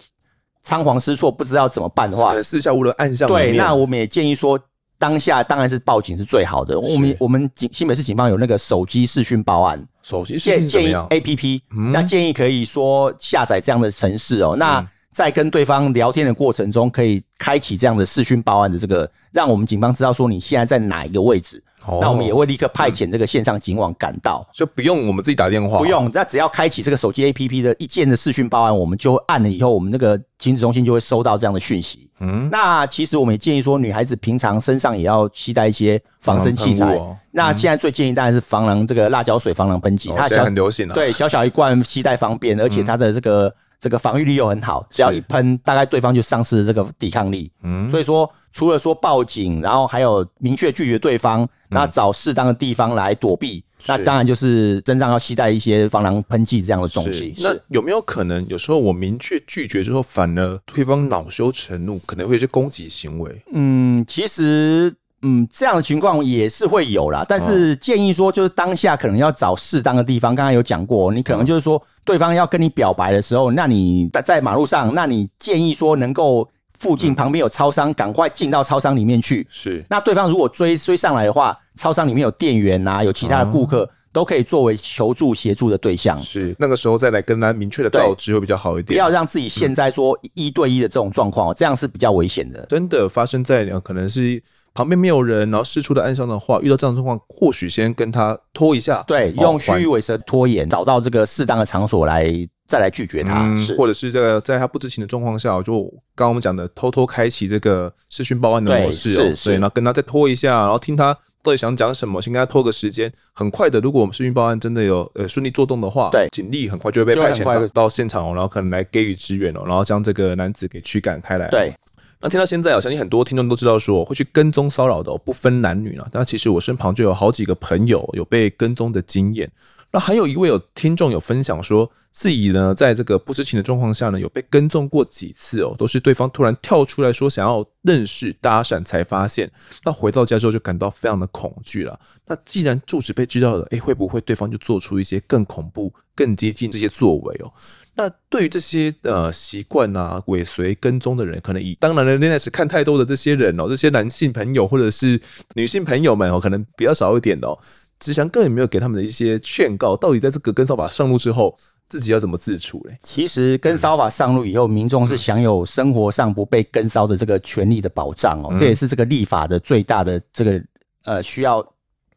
[0.62, 3.28] 仓皇失措，不知道怎么办的话，四下无人，暗巷。
[3.28, 4.58] 对，那我们也建议说，
[4.98, 6.78] 当下当然是报警是最好的。
[6.78, 11.60] 我们我们警新北市警方有那个手机视讯报案，手机视讯怎么样？APP，
[11.92, 14.54] 那建议可以说下载这样的程式哦。
[14.56, 21.62] 那在跟对方聊天的过程中，可以开启这样的视讯报案的这个，让我们警方知道说你现在在哪一个位置。
[22.00, 32.08] 那我们也会立刻派遣这个线上警网赶到，就不用我们自己打电话，不用，那只要开启这个手机 APP 的一键的视讯报案，我们就按了以后，我们那个警指中心就会收到这样的讯息。
[32.20, 36.96] 嗯，那其实我们也建议说，女孩子平常身上也要携带一些防身器材。
[37.32, 40.94] 那现在最建议当然是防狼这个辣椒水、防狼喷剂，它现在很流行了。
[40.94, 43.52] 对，小小一罐携带方便，而且它的这个
[43.82, 47.52] 这个防御力又很好，只要一喷，大概对方就丧失了这个抵抗力。
[47.62, 48.32] 嗯，所以说。
[48.54, 57.32] 除了说报警，然后还有明确拒绝对方，那找适当的地方来躲避，嗯、那当然就是身上要携带一些防狼喷剂这样的东西。
[57.38, 63.42] 那有没有可能，有时候我明确拒绝之后，反而对方恼羞成怒，可能会有些攻击行为？
[63.54, 67.24] 嗯，其实，嗯，这样的情况也是会有啦。
[67.28, 70.34] 但是建议说，就是当下可能要找适当的地方。
[70.34, 76.48] 刚刚有讲过，你可能就是说，对方要跟你表白的时候，那你在马路上，那你建议说能够。
[76.78, 79.46] 附近旁边有超商，赶快进到超商里面去。
[79.48, 86.18] 是，那对方如果追追上来的话，超商里面有店员啊，有其他的顾客，都可以作为求助协助的对象。
[86.18, 88.86] 是，那个时候再来跟他明确的告知会比较好一点。
[88.86, 92.66] 不要让自己现在说一对一的这种状况，这样是比较危险的。
[92.66, 94.42] 真的发生在可能是
[94.74, 99.02] 旁边没有人，然后释出的暗箱的话，遇到这样的状况，或许先跟他拖一下。
[99.06, 102.48] 对，用虚与委蛇拖延，找到这个适当的场所来。
[102.64, 105.82] 再来拒绝他，嗯、或者是这个在他不知情的状况下，就
[106.14, 111.12] 刚刚我们讲的偷偷开启这个视讯报案的模式哦，对，然后跟他再拖一下，然后听他
[111.42, 113.12] 到底想讲什么，先跟他拖个时间。
[113.34, 121.48] 很快的，如果我们视讯报案真的有呃顺利做动的话，对，警力很快就会被派遣到到现场哦，然后可能来给予支援哦，然后将这个男子给驱赶开来。
[121.50, 121.74] 对，
[122.22, 129.50] 那听到现在，我相信很多听众都知道说会去跟踪骚扰的不分男女了，但其实我身旁就有好几个朋友有被跟踪的经验。
[129.90, 139.50] 那还有一位有听众有分享说，自己呢在这个不知情的状况下呢，有被跟踪过几次哦，都是对方突然跳出来说想要认识搭讪才发现。
[139.84, 141.98] 那回到家之后就感到非常的恐惧了。
[142.26, 147.52] 那既然住址被知道了，诶，会不会对方就做出一些更恐怖、更接近这些作为哦？
[147.94, 155.20] 那对于这些呃习惯啊尾随跟踪的人，可能以当然了恋爱时看太多的这些人哦，这些男性朋友或者是
[155.54, 157.58] 女性朋友们哦，可能比较少一点的哦。
[157.98, 159.96] 子祥哥有没有给他们的一些劝告？
[159.96, 161.56] 到底在这个跟骚法上路之后，
[161.88, 162.96] 自己要怎么自处嘞？
[163.00, 170.60] 其实跟骚法上路以后，民众是享有生活上不被跟骚的这个权利的保障哦，嗯、这也是这个立法的最大的这个
[171.04, 171.64] 呃需要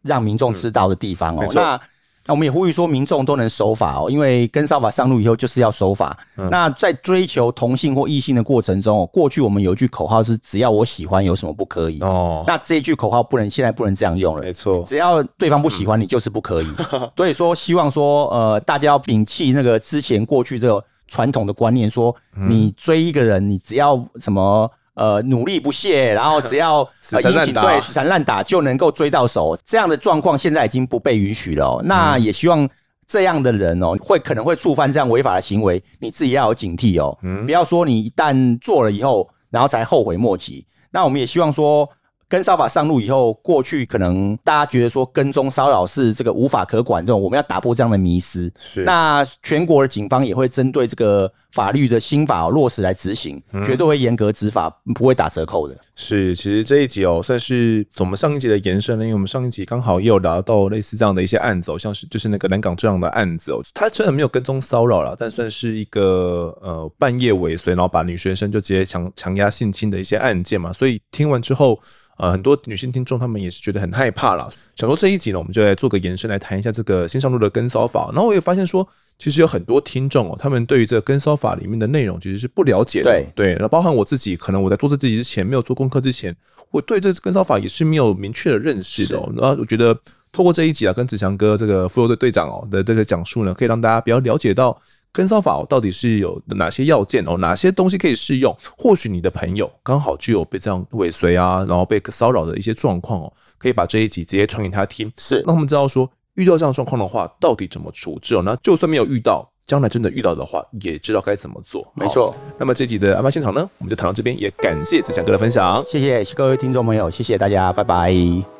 [0.01, 1.45] 让民众知道的地方哦。
[1.47, 1.81] 嗯、那
[2.27, 6.17] 那我们也呼吁说，民众都能守法哦，因为跟骚法上路以后就是要守法。
[6.37, 11.99] 嗯、那在追求同性或异性的过程中，过去我们有一句口号是“只要我喜欢，有什么不可以”。
[12.03, 14.41] 哦，那这一句口号不能现在不能这样用了。
[14.41, 16.67] 没错，只要对方不喜欢你，就是不可以。
[16.93, 22.15] 嗯、 所以说，希望说，呃，大家要摒弃那个之前过去这个传统的观念，说
[22.49, 24.69] 你追一个人，你只要什么。
[24.95, 31.81] 呃，努力不懈， 然后只要死缠烂打，对，死缠烂打就能够追到手，这样的状况现在已经不被允许了哦。
[31.85, 32.67] 那也希望
[33.07, 40.65] 这样的人哦，会可能会触犯这样违法的行为，你自己要有警惕哦，不要说你一旦做了以后，然后才后悔莫及。
[40.91, 41.89] 那我们也希望说。
[42.27, 48.51] 跟骚法上路以后，过去可能大家觉得说跟踪骚扰是这个无法可管，这种我们要打破这样的迷思。
[48.57, 55.77] 是，那全国的警方也会针对这个法律的新法落实来执行，嗯、绝对会严格执法，不会打折扣的。
[55.95, 71.79] 是，其实这一集哦，算是我们上一集的延伸了，因为我们上一集刚好也有聊到类似这样的一些案子哦，像是就是那个南港这样的案子哦，他虽然没有跟踪骚扰了，但算是一个呃半夜尾随，然后把女学生就直接强强压性侵的一些案件嘛，所以听完之后。
[72.17, 74.49] 呃，很多女性听众她们也是觉得很害怕啦。
[74.75, 78.09] 想说这一集呢，我们就来做个延伸，来谈一下这个新上路的跟骚法。
[78.13, 78.87] 然后我也发现说，
[79.19, 83.11] 其实有很多听众哦，他们对于这个跟骚法里面的内容其实是不了解的。
[83.11, 86.35] 对对，那包含我自己，可能我在做这自己之前，没有做功课之前，
[86.71, 89.17] 我对这跟骚法也是没有明确的认识的。
[89.35, 89.93] 然后我觉得
[90.31, 94.79] 透过这一集啊，跟子强哥这个妇幼队队长哦的这个讲述呢，可以让大家比较了解到。
[95.15, 97.37] 跟骚法到底是有哪些要件哦？
[97.37, 98.53] 哪些东西可以适用？
[98.77, 105.09] 或许你的朋友刚好就有被这样尾随啊，然后被骚扰的一些状况哦，可以把这一集直接传给他听。
[105.17, 108.41] 是，那我们知道说，遇到这样状况的话，到底怎么处置哦？
[108.43, 111.89] 那就算没有遇到，将来真的遇到的话，也知道该怎么做。
[111.95, 112.35] 没错。
[112.59, 115.81] 那么这集的案发现场呢，我们就谈到这边，也感谢子祥哥的分享。
[115.87, 118.54] 谢谢各位听众朋友，谢谢大家，拜拜。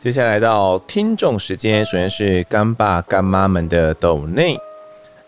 [0.00, 4.56] 接下来到听众时间，首先是干爸干妈们的抖内。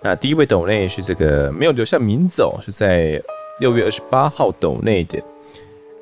[0.01, 3.21] 那第一位抖内是这个没有留下名字，是在
[3.59, 5.21] 六月二十八号抖内的。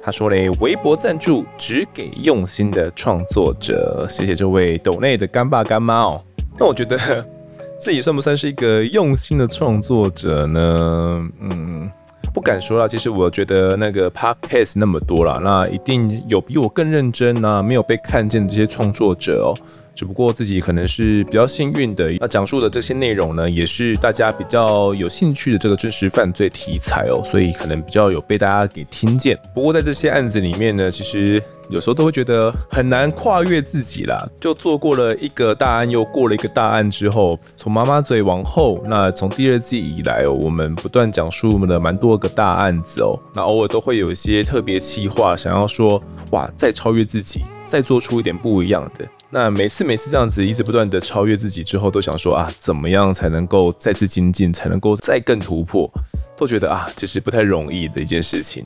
[0.03, 6.23] 他说嘞，微博赞助只给用心的创作者，谢谢这位抖内的干爸干妈哦。
[6.59, 6.99] 那我觉得
[7.81, 11.27] 自己算不算是一个用心的创作者呢？
[11.41, 11.91] 嗯。
[12.33, 19.51] 不敢说了，其实我觉得那个 podcast 那么多了，那一定有比我更认真啊，没有被看见的这些创作者哦。
[19.99, 29.37] 只不过自己可能是比较幸运的，那讲述的这些内容呢，也是大家比较有兴趣的这个真实犯罪题材哦，所以可能比较有被大家给听见。
[29.53, 34.25] 不过在这些案子里面呢，其实有时候都会觉得很难跨越自己啦。
[34.39, 49.05] 就做过了一个大案，又过了一个大案之后，从妈妈嘴往后，那从第二季以来哦，我们不断讲述了蛮多个大案子哦，那偶尔都会有一些特别企划，想要说哇，再超越自己，再做出一点不一样的。
[49.31, 55.91] 那每次每次这样子一直不断的超越自己之后，都想说啊，怎么样才能够再次精进，才能够再更突破，
[56.35, 58.65] 都觉得啊，这是不太容易的一件事情。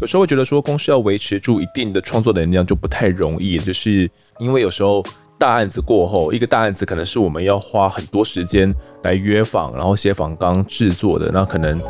[0.00, 4.08] 有时候会觉得说，公司要维持住一定的创作能量就不太容易，就是
[4.38, 5.04] 因为有时候
[5.36, 11.80] 大案子过后，一个大案子可能是我们要花很多时间来约访，然后写访纲制作的，那可能。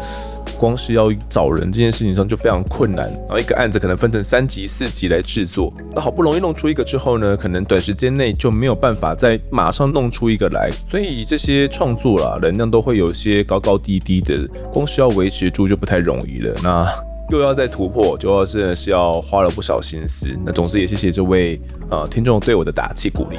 [0.59, 16.55] 光是要找人这件事情上就非常困难，然后一个案子可能分成三集、四集来制作，那好不容易弄出一个之后呢，可能短时间内就没有办法再马上弄出一个来，所以这些创作啦，能量都会有些高高低低的，光是要维持住就不太容易了。
[16.63, 16.87] 那
[17.31, 20.29] 又要再突破，就要真的是要花了不少心思。
[20.45, 21.59] 那总之也谢谢这位
[21.91, 23.39] 呃听众对我的打气鼓励。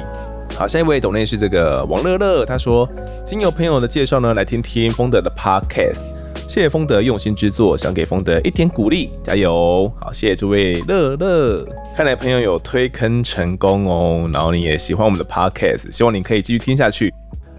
[0.56, 2.88] 好，下一位董内是这个王乐乐，他说
[3.24, 6.25] 经由朋友的介绍呢，来听听风德的 Podcast。
[6.56, 9.92] 谢谢丰德用心制作，想给丰德一点鼓励，加油！
[10.00, 17.12] 好，谢谢这位乐乐，看来朋友有推坑成功哦，然后你也喜欢我们的 podcast，希望你可以继续听下去。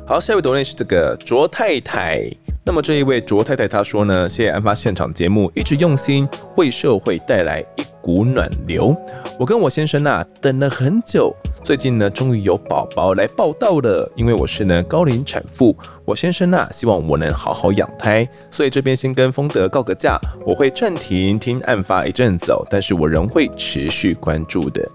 [0.08, 2.28] 好，下一位抖内是这个卓太太，
[2.68, 8.94] 那么这一位卓太太她说呢，谢谢案发现场节目一直用心为社会带来一股暖流。
[9.40, 14.12] 我跟我先生呐、等了很久，最近呢终于有宝宝来报到了。
[14.18, 24.86] 因为我是呢高龄产妇，我先生呐、希望我能好好养胎，所以这边先跟丰德告个假，我会暂停听案发一阵子哦，但是我仍会持续关注的。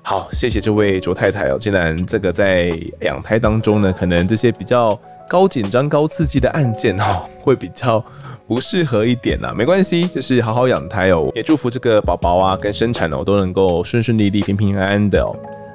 [0.00, 1.58] 好，谢谢这位卓太太哦。
[1.58, 4.96] 既然这个在养胎当中呢，可能这些比较。
[5.30, 8.04] 高紧张、高刺激的案件哦， 会比较
[8.48, 9.54] 不适合一点啦。
[9.56, 11.30] 没关系，就是好好养胎哦。
[11.36, 15.30] 也祝福这个宝宝啊跟生产哦都能够顺顺利利、平平安安的哦。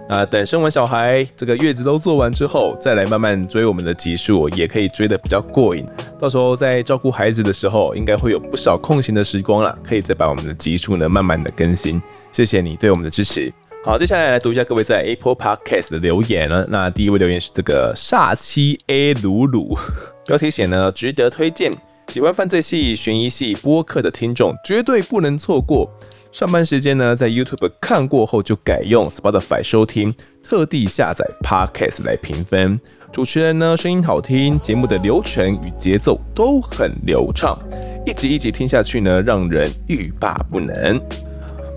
[0.10, 5.88] 那等生完小孩，这个月子都做完之后，再来慢慢追我们的集数，也可以追得比较过瘾。
[6.20, 12.02] 到时候在照顾孩子的时候，应该会有不少空闲的时光啦，可以再把我们的集数呢慢慢的更新。
[12.34, 13.52] 谢谢你对我们的支持。
[13.86, 16.66] 好，接下来来读一下各位在 Apple Podcast 的留言呢。
[16.68, 19.78] 那第一位留言是这个煞七 A 鲁鲁，
[20.26, 21.72] 标题写呢值得推荐，
[22.08, 25.88] 喜欢犯罪系、悬疑系播客的听众绝对不能错过。
[26.32, 30.12] 上班时间呢在 YouTube 看过后就改用 Spotify 收听，
[30.42, 32.82] 特地下载 Podcast 来评分。
[33.12, 37.56] 主持人呢声音好听，节目的流程与节奏都很流畅，
[38.04, 41.00] 一集一集听下去呢让人欲罢不能。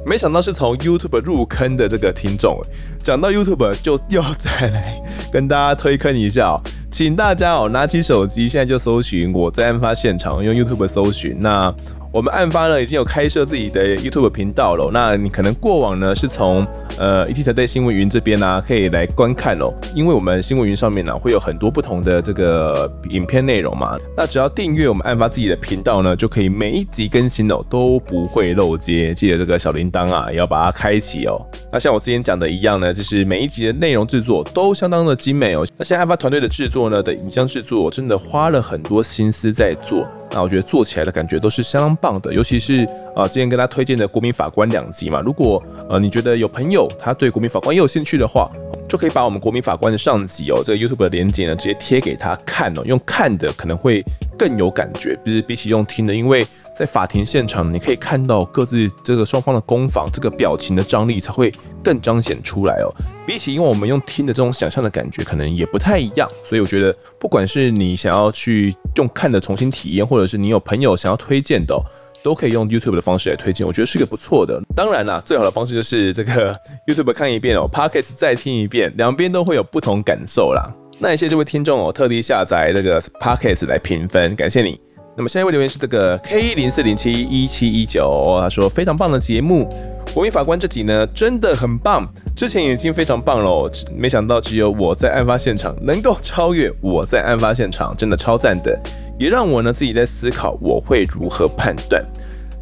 [0.08, 2.58] 没想到是从 YouTube 入坑的这个听众，
[3.02, 4.98] 讲到 YouTube 就又再来
[5.30, 11.74] 跟大家推坑一下哦，请大家哦拿起手机，现在就搜寻我在案发现场，用 YouTube 搜寻那。
[12.18, 16.66] 我们案发呢已经有开设自己的 YouTube 频道了，那你可能过往呢是从
[16.98, 31.40] 呃 ETtoday 新闻云这边呢、啊、可以来观看哦，因为我们新闻云上面呢、啊、会有很多不同的这个影片内容嘛，那只要订阅我们案发自己的频道呢，就可以每一集更新哦都不会漏接，记得这个小铃铛啊也要把它开启哦。
[31.72, 35.64] 那像我之前讲的一样呢，就是每一集的内容制作都相当的精美哦。
[35.76, 40.04] 那现在案发团队的制作呢的影像制作真的花了很多心思在做。
[40.30, 45.20] 那我觉得做起来的感觉都是相当棒的，尤其是、呃，之前跟他推荐的《国民法官》两集嘛。
[45.20, 48.50] 如果呃你觉得有朋友他对《国民法官》也有兴趣的话，
[48.88, 52.82] 就可以把我们《国民法官》的上集哦，这个 YouTube 的连接呢，直接贴给他看哦。
[52.84, 54.04] 用看的可能会
[54.38, 56.46] 更有感觉，就是比起用听的，因为
[56.78, 61.52] 在法庭现场你可以看到各自这个双方的攻防，这个表情的张力才会
[61.82, 62.94] 更彰显出来哦。
[63.26, 66.28] 比起因为我们用听的这种想象的感觉，可能也不太一样。
[66.44, 71.76] 所以我觉得，不管是你想要去用看的重新体验，或者是你有朋友想要推荐的，
[72.22, 73.66] 都可以用 YouTube 的方式来推荐。
[73.66, 74.62] 我觉得是个不错的。
[74.76, 76.54] 当然啦，最好的方式就是这个
[76.86, 80.72] YouTube 看一遍哦，Podcast 再听一遍，两边都会有不同感受啦。
[81.00, 84.80] 那也谢谢这位听众哦，特地下载这个 Podcast 来评分，感谢你。
[85.18, 89.68] 那么下一位留言是这个 K 零四零七一七一九，他说非常棒的节目。
[90.14, 98.80] 国民法官这集呢，真的很棒，之前已经非常棒了，没想到只有我在案发现场能够超越我在案发现场，真的超赞的，
[99.18, 102.00] 也让我呢自己在思考我会如何判断。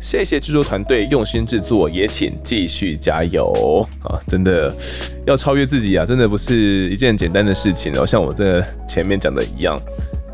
[0.00, 4.16] 谢谢制作团队用心制作，也请继续加油啊！
[4.26, 4.74] 真的
[5.26, 9.78] 要超越自己啊，真的不是一件简单的事情哦，像我这前面讲的一样。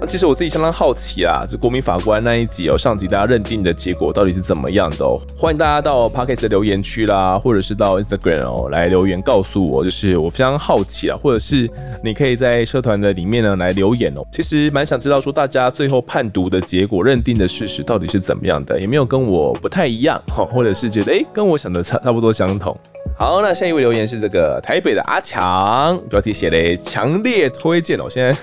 [0.06, 5.18] 其实我自己相当好奇啊，这国民法官那一集哦，上集大家认定的结果到底是怎么样的哦？
[5.36, 11.70] 欢迎大家到 Podcast 的留言区啦，或者是到 Instagram 哦来留言告诉我，就是我非常好奇啊，或者是
[12.02, 14.22] 你可以在社团的里面呢来留言哦。
[14.32, 22.76] 其实蛮想知道说大家最后判读的结果、认定的事实到底是怎么样的，有没有跟我不太一样哈，或者是觉得诶跟我想的差差不多相同。
[23.16, 28.36] 好，那下一位留言是这个台北的阿强，标题写嘞强烈推荐哦，现在。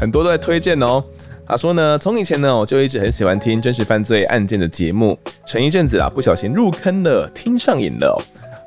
[0.00, 1.04] 很多都在推荐哦。
[1.46, 5.18] 他说呢，从以前呢，我就一直很喜欢听真实犯罪案件的节目。
[5.44, 8.18] 前一阵子啊，不小心入坑了，听上瘾了。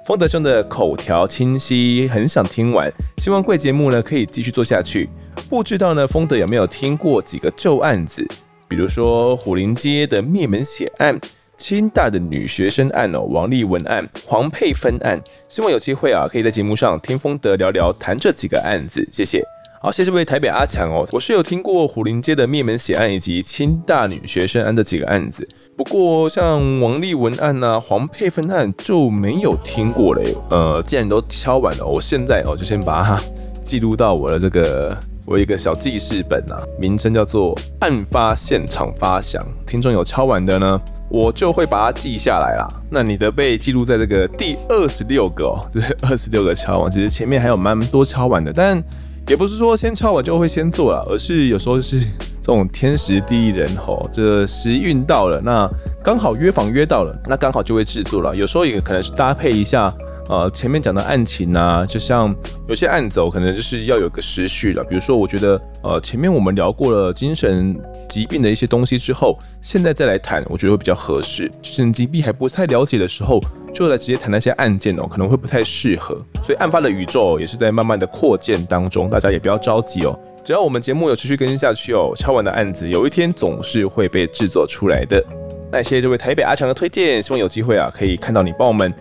[0.06, 2.92] 丰德兄的口条清晰，很想听完。
[3.18, 5.10] 希望贵节目呢可以继续做下去。
[5.50, 8.24] 不知道呢，丰德有没有听过几个旧案子？
[8.68, 11.18] 比如说虎林街的灭门血案、
[11.58, 15.20] 清大的女学生案哦、王丽文案、黄佩芬案。
[15.48, 19.08] 希望有机会啊，可以在节目上听丰德聊聊谈这几个案子。
[19.10, 19.42] 谢谢。
[19.84, 30.34] 好，谢谢这位台北阿强哦，我是有听过虎林街的灭门血案以及清大女学生案的几个案子，不过像王丽文案呐、啊、黄佩芬案就没有听过嘞。
[30.50, 33.22] 呃，既然都敲完了，我现在哦就先把它
[33.66, 39.46] 记录到我的这个我一个小记事本啊，名称叫做案发现场发响。
[39.68, 40.80] 听众有敲完的呢，
[41.10, 42.66] 我就会把它记下来啦。
[42.90, 48.82] 那你的被记录在这个第二十六个哦，这二十六个敲完，其实前面还有蛮多敲完的，但。
[49.28, 52.00] 也不是说先敲完就会先做了，而是有时候是
[52.42, 55.70] 这种天时地利人和，这时运到了，那
[56.04, 58.36] 刚好约房约到了，那刚好就会制作了。
[58.36, 59.94] 有时候也可能是搭配一下
[60.30, 62.34] 呃前面讲的案情啊，就像
[62.68, 64.84] 有些案子哦，可能就是要有个时序了。
[64.84, 67.76] 比如说，我觉得呃前面我们聊过了精神
[68.10, 71.52] 疾病的一些东西之后，现在再来谈，我觉得会比较合适。
[71.62, 73.42] 精神疾病还不太了解的时候，
[73.74, 76.16] 就来直接谈那些案件哦，可能会不太适合。
[76.42, 80.18] 所以案发的宇宙也是在慢慢的扩建当中，大家也不要着急哦。
[80.44, 85.24] 只要我们节目有持续更新下去哦，敲完的案子有一天总是会被制作出来的。
[85.72, 88.94] 那谢谢这位台北阿强的推荐，希望有机会啊可以看到你帮我们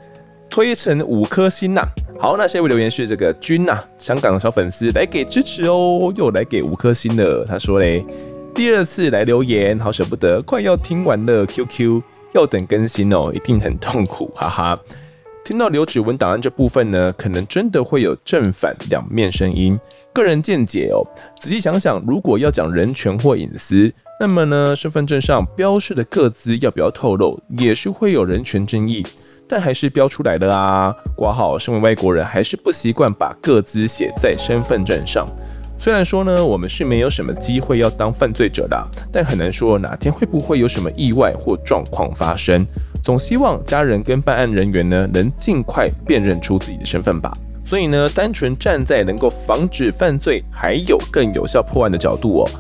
[0.53, 1.89] 推成五颗星呐、啊。
[2.21, 7.43] 好，那下一位留言是这个君呐、啊，香港的小粉丝来给支持哦，又来给五颗星了。
[7.49, 8.05] 他说嘞，
[8.55, 12.03] 第二次来留言，好舍不得，快要听完了，QQ
[12.35, 14.79] 要等更新哦，一定很痛苦，哈哈。
[15.43, 19.81] 听到留指纹档案这部分呢，可能真的会有正反两面声音。
[20.13, 21.01] 个人见解哦，
[21.41, 23.91] 仔细想想，如果要讲人权或隐私，
[24.21, 29.03] 那么呢，身份证上标示的个资要不要透露，也是会有人权争议。
[29.49, 35.27] 但还是标出来了啊，挂号，身为外国人，还是不习惯把个资写在身份证上。
[35.79, 42.65] 虽然说呢，我们是没有什么机会要当犯罪者的，但很难说哪天会不会有什么意外或状况发生。
[43.03, 47.37] 总希望家人跟办案人员呢，能尽快辨认出自己的身份吧。
[47.65, 52.51] 所以呢，单纯站在能够防止犯罪，还有更有效破案的角度哦，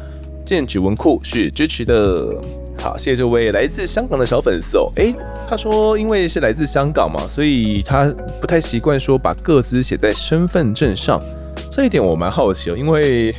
[0.44, 2.34] 建指纹库是支持的。
[2.78, 4.90] 好，谢谢这位来自香港的小粉丝哦。
[4.96, 5.14] 诶，
[5.48, 11.20] 他说因为是来自香港嘛，所以他不太习惯说把个资写在身份证上。
[11.70, 13.34] 这一点我蛮好奇哦，因为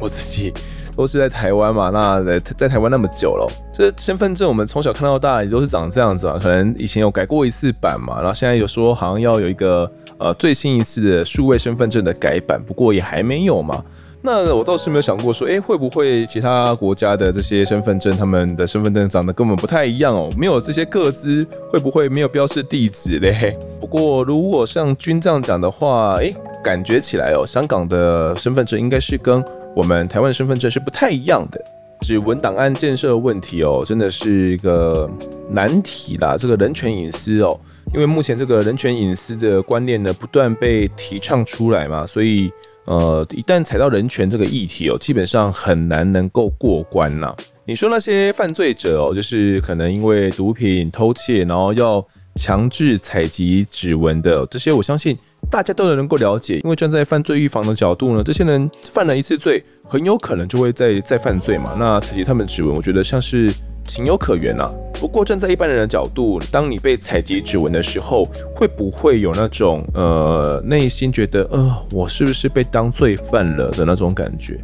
[0.00, 0.52] 我自己。
[0.96, 6.36] 都是在台湾嘛，那在在台湾那么久了，这身份证我们从小看到大也都是长这样子嘛。
[6.42, 13.80] 可能以前有改过一次版嘛，然后现在有说好像要有一个呃最新一次的数位身份证的改版，不过也还没有嘛。
[14.22, 23.56] 那我倒是没有想过说，诶，会不会其他国家的这些身份证，他们的身份证长得根本不太一样哦，没有这些个资，会不会没有标示地址嘞？
[23.80, 29.44] 不过如果像君这样讲的话，诶，感觉起来哦，香港的身份证应该是跟。
[29.76, 31.64] 我们台湾身份证是不太一样的，
[32.00, 35.08] 指纹档案建设问题哦，真的是一个
[35.50, 36.36] 难题啦。
[36.36, 37.56] 这个人权隐私哦，
[37.94, 42.50] 因为目前这个人权隐私的观念呢，不断被提倡出来嘛，所以
[42.88, 47.36] 呃，一旦踩到人权这个议题哦，基本上很难能够过关啦。
[47.66, 52.02] 你说那些犯罪者哦，就是可能因为毒品偷窃，然后要
[52.36, 55.16] 强制采集指纹的这些，我相信。
[55.50, 61.74] 大家都能够了解，因为站在犯罪预防的角度呢，这些人犯了一次罪，很有可能就会再再犯罪嘛。
[61.78, 63.50] 那采集他们指纹，我觉得像是
[63.88, 64.70] 情有可原啊。
[64.92, 74.60] 不过站在一般人的角度，当你被采集指纹的时候，会不会有那种呃内心觉得呃我是不是被当罪犯了的那种感觉？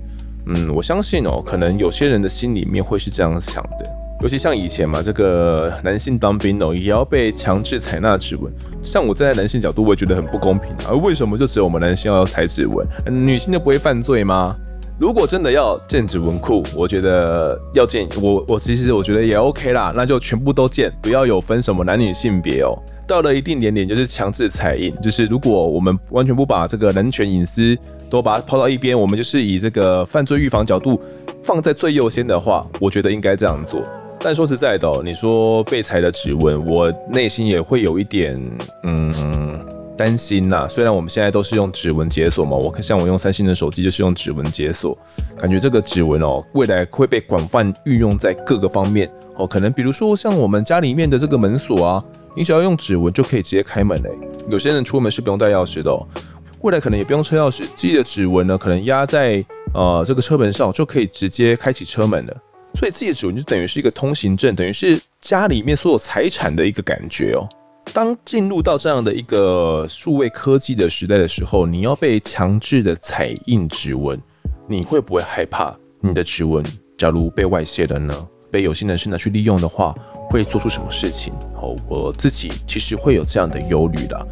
[0.47, 3.91] 嗯，我相信哦，可能有些人的心里面会是这样想的。
[4.23, 8.51] 尤其像以前嘛，这个男性当兵哦，也要被强制采纳指纹。
[8.81, 10.93] 像我站在男性角度，我也觉得很不公平啊。
[10.93, 14.57] 为什么就只有我们男性要采指纹，女性就不会犯罪吗？
[14.97, 22.79] 如果真的要建指纹库，我觉得要建，我我其实我觉得也 OK 啦，那就全部都建，不要有分什么男女性别哦。
[23.07, 27.77] 到了一定年龄，就是强制采印，就是如果我们完全不把这个人权隐私
[28.09, 31.01] 都把它抛到一边，我们就是以这个犯罪预防角度
[31.43, 33.83] 放在最优先的话，我觉得应该这样做。
[34.21, 38.41] 但说实在的，你说被采的指纹，我内心也会有一点
[38.85, 39.13] 嗯
[39.97, 40.67] 担心呐。
[40.69, 44.97] 虽然我们现在都是用指纹解锁嘛，我像我用三星的手机就是用指纹解锁，
[45.39, 49.47] 感觉这个指纹哦，未来会被广泛运用在各个方面哦。
[49.47, 54.11] 可能比如说像我们家里面的这个门锁啊，你只要用指纹就可以直接开门嘞。
[54.49, 56.07] 有些人出门是不用带钥匙的哦，
[56.63, 62.37] 未来可能也不用车钥匙，自己的指纹呢，可能压在呃这个车门上就可以直接开启车门了。
[62.77, 67.49] 所以自己的指纹就等于是一个通行证，等于是家里面所有财产的一个感觉哦。
[67.93, 74.21] 当进入到这样的一个数位科技的时代的时候，你要被强制的采印指纹，
[74.67, 76.65] 你会不会害怕你的指纹
[76.97, 78.29] 假如被外泄了呢？
[78.51, 79.95] 被有心人士拿去利用的话，
[80.31, 81.33] 会做出什么事情？
[81.61, 84.27] 哦，我自己其实会有这样的忧虑的。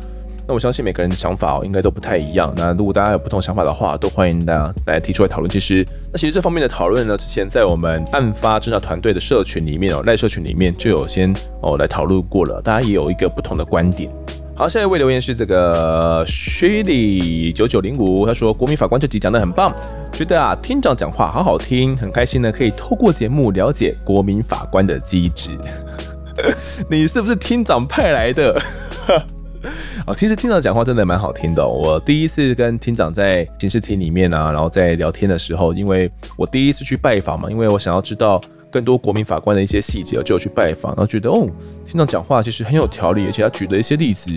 [0.47, 2.53] 那我相信每个人的想法哦，应该都不太一样。
[2.57, 5.49] 那如果大家有不同想法的话，都欢迎大家来提出来讨论。
[5.49, 14.11] 其实，那其实这方面的讨论呢，之前在我们案发侦查团队的社群里面哦，赖社群里面就有先哦来讨论过了，大家也有一个不同的观点。
[14.55, 19.73] 好，下一位留言是这个 Shelly 九九零五，他说国民法官这集讲得很棒，
[20.13, 25.51] 觉得啊厅长讲话好好听，很开心呢，可以透过节目了解国民法官的机制。
[26.91, 28.61] 你是不是厅长派来的？
[30.07, 31.67] 哦，其实厅长讲话真的蛮好听的。
[31.67, 38.41] 我第一次跟厅长在刑事庭里面啊，然后在聊天的时候，因为我第一次去拜访嘛，因为我想要知道
[38.71, 41.47] 更多国民法官的一些细节，就去拜访，然后觉得哦，
[41.87, 44.31] 厅长讲话其实很有条理，而且他举的一些例子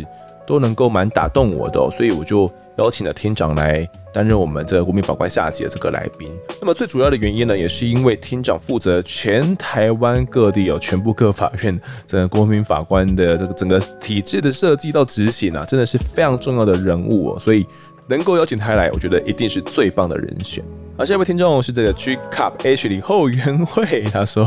[0.46, 6.30] 都能够蛮打动我的，所以我就邀请了厅长来担任我们这个国民法官下集的这个来宾。
[6.60, 17.66] 那么最主要的原因呢，也是因为厅长负责全台湾各地有全部各法院整个国民法官的这个整个体制的设计到执行啊，真的是非常重要的人物哦，所以
[18.08, 20.64] 能够邀请他来，我觉得一定是最棒的人选。
[20.98, 24.46] 好，下一位听众是这个 G Cup H 里后援会，他说，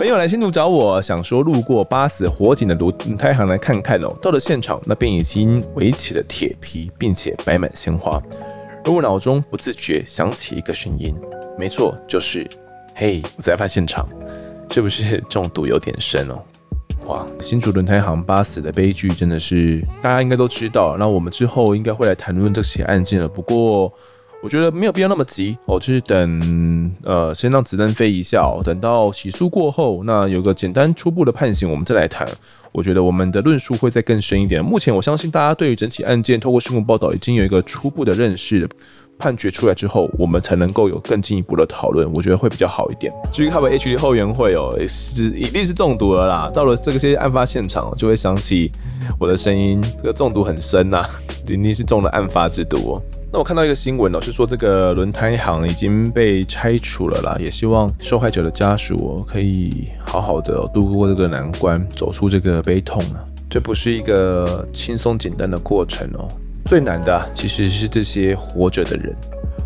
[0.00, 4.08] 朋友来新竹找我，想说路过八死火警的轮胎行来看看哦。
[4.22, 8.18] 到了现场，那边已经围起了铁皮，并且摆满鲜花。
[8.82, 11.14] 而我脑中不自觉响起一个声音，
[11.58, 12.48] 没错，就是
[12.94, 14.08] 嘿，我在案发现场，
[14.70, 16.42] 是不是中毒有点深哦？
[17.04, 20.96] 哇，新竹轮胎行八死的悲剧真的是大家应该都知道。
[20.98, 23.28] 那我们之后应该会来谈论这起案件了。
[23.28, 23.92] 不过。
[24.42, 32.26] 我觉得没有必要那么急哦，就是等呃，先让子弹飞一下，等到起诉过后，那有个简单初步的判刑，我们再来谈。
[32.72, 34.64] 我觉得我们的论述会再更深一点。
[34.64, 38.68] 目前我相信大家对于整起案件透过新闻报道已经有一个初步的认识。
[39.18, 43.12] 判决出来之后，我们才能够有更进一步的讨论，我觉得会比较好一点。
[43.30, 46.50] 至于 Cover HD 后援会哦，是一定是中毒了啦。
[46.54, 48.72] 到了这个些案发现场，就会想起
[49.18, 51.04] 我的声音，这个中毒很深呐，
[51.46, 53.02] 一定是中了案发之毒哦。
[53.32, 63.22] 那我看到一个新闻哦，是说这个轮胎行已经被拆除了啦，也希望受害者的家属可以好好的度过这个难关，走出这个悲痛啊。
[63.48, 66.26] 这不是一个轻松简单的过程哦，
[66.66, 69.14] 最难的其实是这些活着的人。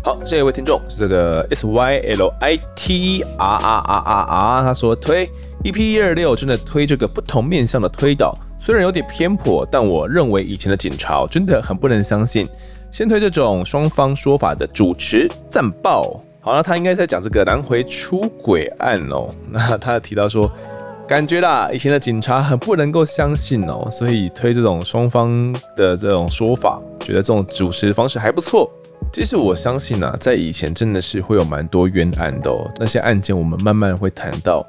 [0.03, 5.27] 好，下一位听众是这个 S Y L I T E R R R R R，他说推
[5.63, 12.47] EP 一二六真的推这个不同面向的推导，虽然有点偏颇，但我认为以前的警察真的很不能相信。
[12.95, 19.35] 先推这种双方说法的主持赞爆，好了，他应该在讲这个南回出轨案哦。
[19.51, 20.49] 那他提到说，
[21.05, 28.71] 感觉啦，以前的警察很不能够相信哦，所以推这种双方的这种说法，觉得这种主持方式还不错。
[29.11, 34.65] 其实我相信啊，在以前真的是会有蛮多冤案的哦，那些案件我们慢慢会谈到，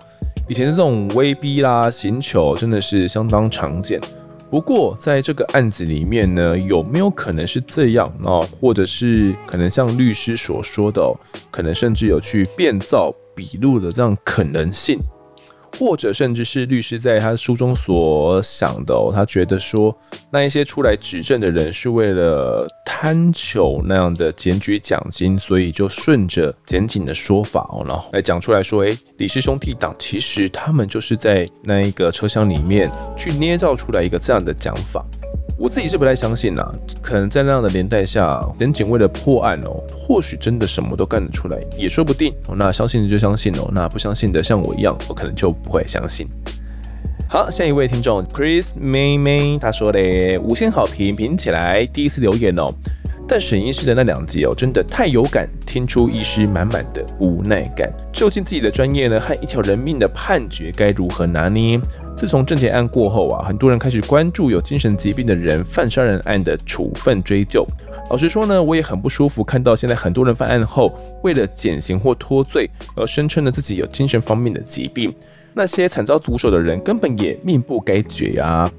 [0.49, 4.01] 以前的这种威逼啦、刑求真的是相当常见。
[4.49, 8.11] 不过，在这个案子里面呢，有没有可能是这样？
[8.21, 11.03] 那或者是可能像律师所说的，
[11.51, 14.99] 可能甚至有去变造笔录的这样可能性？
[15.79, 19.97] 或者甚至是律师在他书中所想的哦，他觉得说
[20.31, 35.05] 那一些出来指证的人是为了贪求那样的检举奖金，所以就顺着检警的说法哦，然后来讲出来说，诶，李氏兄弟党其实他们就是在那一个车厢里面去捏造出来一个这样的讲法。
[35.59, 42.35] 我自己是不太相信啦，可能在那样的年代下，检警为了破案哦，或许真的什么都干得出来，也说不定。
[42.57, 46.29] 那相信的就相信哦，那不相信的像我一样，我可能就不会相信。
[47.27, 52.71] 好，下一位听众 Chris 妹妹，她说嘞，五星好评评起来，第一次留言哦。
[53.27, 57.91] 但沈医师的那两集哦，真的太有感，听出医师满满的无奈感。
[58.13, 61.81] 究竟自己的专业呢，和一条人命的判决该如何拿捏？
[62.17, 67.67] 自从郑捷案过后啊，很多人开始关注有精神疾病的人犯杀人案的处分追究。
[68.09, 70.93] 老实说呢，我也很不舒服，看到现在很多人犯案后，
[71.23, 75.15] 为了减刑或脱罪，而声称了自己有精神方面的疾病。
[75.53, 78.71] 那些惨遭毒手的人，根本也命不该绝啊。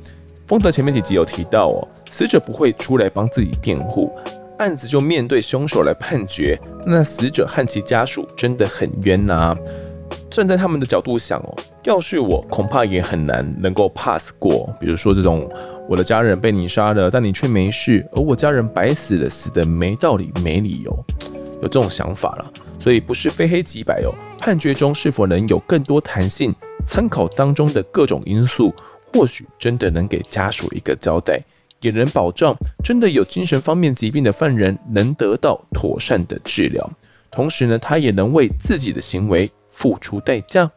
[0.46, 4.12] 丰德前面几集有提到哦，死者不会出来帮自己辩护。
[4.58, 9.56] 案子就面对凶手来判决，那死者和其家属真的很冤呐、
[10.30, 14.74] 站在他们的角度想哦，要是我，恐怕也很难能够 pass 过。
[14.80, 15.50] 比如说这种，
[15.88, 21.06] 我的家人被你杀了，但你却没事，而我家人白死了，死的没道理、没理由，
[21.62, 22.52] 有这种想法了。
[22.80, 24.14] 所以不是非黑即白哦。
[24.38, 26.54] 判决中是否能有更多弹性，
[26.86, 28.74] 参考当中的各种因素，
[29.12, 31.42] 或许真的能给家属一个交代。
[31.80, 36.92] 给人保障，真的有精神方面疾病的犯人能得到妥善的治疗，
[37.30, 39.48] 同时呢，他也能为自己的行为
[39.78, 40.70] 付出代价。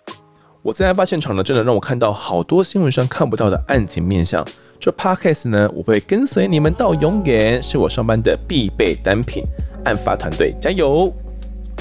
[0.63, 4.47] 我在案发现场呢，真的让我看到好多新闻上看不到的案情面向。
[4.79, 9.43] 这 podcast 呢，我会跟随你们到永远，是我上班的必备单品。
[9.87, 11.11] 案发团队加油！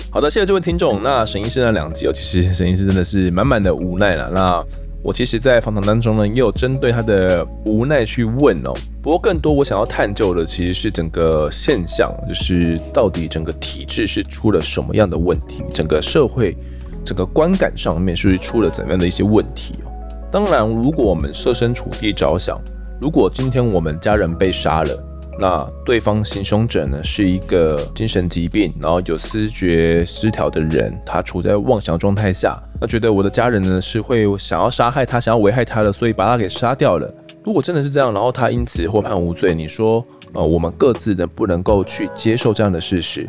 [0.10, 1.04] 好的，谢谢这位听众。
[1.04, 4.32] 那沈医师那两集哦，其实沈医师真的是满满的无奈了。
[4.34, 4.64] 那
[5.04, 8.74] 我其实，在访谈当中呢，也有针对他的无奈去问哦。
[9.02, 16.56] 不过，更多我想要探究的，其实是整个现象，就是到底整个体制是出了什么样的问题，整个社会、
[17.04, 19.92] 整个观感上面是出了怎样的一些问题哦。
[20.32, 22.60] 当然，如果我们设身处地着想，
[23.02, 25.04] 如果今天我们家人被杀了，
[25.40, 37.10] 那对方行凶者呢，是一个精神疾病，然后有思觉失调的人，他处在妄想状态下，那觉得我的家人呢是会想要杀害他，想要危害他的，所以把他给杀掉了。
[37.44, 43.28] 如果真的是这样，然后他因此获判无罪，你说，呃，我们各自能不能够去接受这样的事实？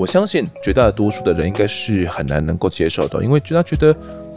[0.00, 3.94] 我相信绝大多数的人应该是很难能够接受的，因为觉得觉得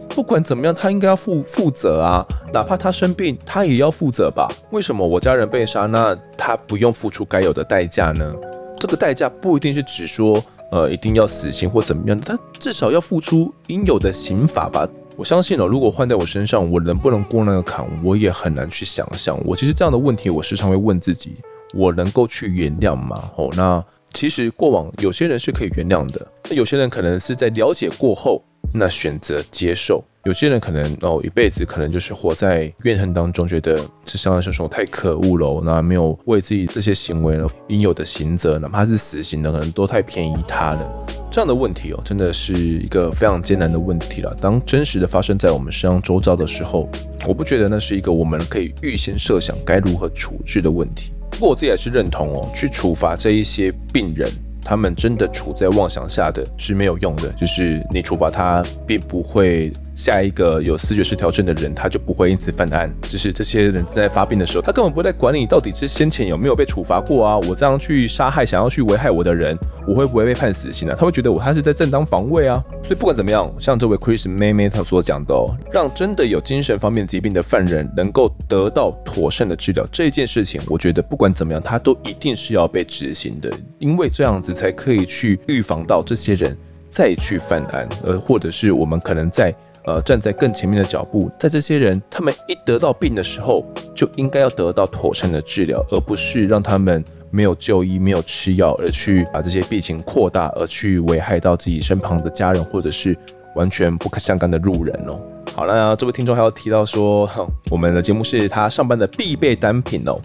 [0.10, 4.46] 不管怎么样，他应该要负负责啊，哪怕他生病，他也要负责吧？
[4.72, 8.30] 为什么我家人被杀，那他不用付出该有的代价呢？
[8.78, 14.86] 这个代价不一定是指说，呃，一定要死刑或怎么样，他至少要付出应有的刑罚吧？
[15.16, 19.40] 我相信哦，如果换在我身上，我能不能过那个坎，我也很难去想象。
[19.46, 21.38] 我其实这样的问题，我时常会问自己：
[21.74, 23.16] 我能够去原谅吗？
[23.38, 23.82] 哦，那。
[24.14, 41.06] 其实过往有些人是可以原谅的，那有些人可能是在了解过后，那选择接受；有些人可能哦一辈子可能就是活在怨恨当中，觉得这相爱凶手太可恶了，那没有为自己这些行为呢应有的刑责，哪怕是死刑的，可能都太便宜他了。
[41.32, 44.32] 这样的问题哦，真的是一个非常艰难的问题了。
[44.40, 46.88] 当真实的发生在我们身上周遭的时候，
[47.28, 51.12] 我不觉得那是一个我们可以预先设想该如何处置的问题。
[51.34, 54.30] 不过我自己还是认同哦，去处罚这一些病人，
[54.64, 57.30] 他们真的处在妄想下的是没有用的。
[57.34, 62.92] 就是你处罚他，并不会下一个有思觉失调症的人，他就不会因此犯案。
[63.04, 67.38] 就是这些人正在发病的时候，他根本不会在管你到底是先前有没有被处罚过啊。
[67.40, 69.58] 我这样去杀害想要去危害我的人，
[69.88, 70.96] 我会不会被判死刑呢？
[70.98, 72.64] 他会觉得我他是在正当防卫啊。
[72.84, 83.50] 所以不管怎么样，像这位 Chris 妹妹她所讲的哦，让真的有精神方面疾病的犯人能够得到妥善的治疗，这件事情，我觉得不管怎么样，他都一定是要被执行的，
[83.80, 86.56] 因为这样子才可以去预防到这些人
[86.90, 89.54] 再去犯案，呃，或者是我们可能在。
[89.86, 103.14] 呃，站在更前面的脚步，在这些人他们一得到病的时候，就应该要得到妥善的治疗，而不是让他们没有就医、没有吃药，而去把这些病情扩大，而去危害到自己身旁的家人，或者是
[103.58, 105.20] 完全不可相干的路人哦。
[105.54, 107.30] 好了，这位听众还要提到说，
[107.70, 110.18] 我们的节目是他上班的必备单品哦，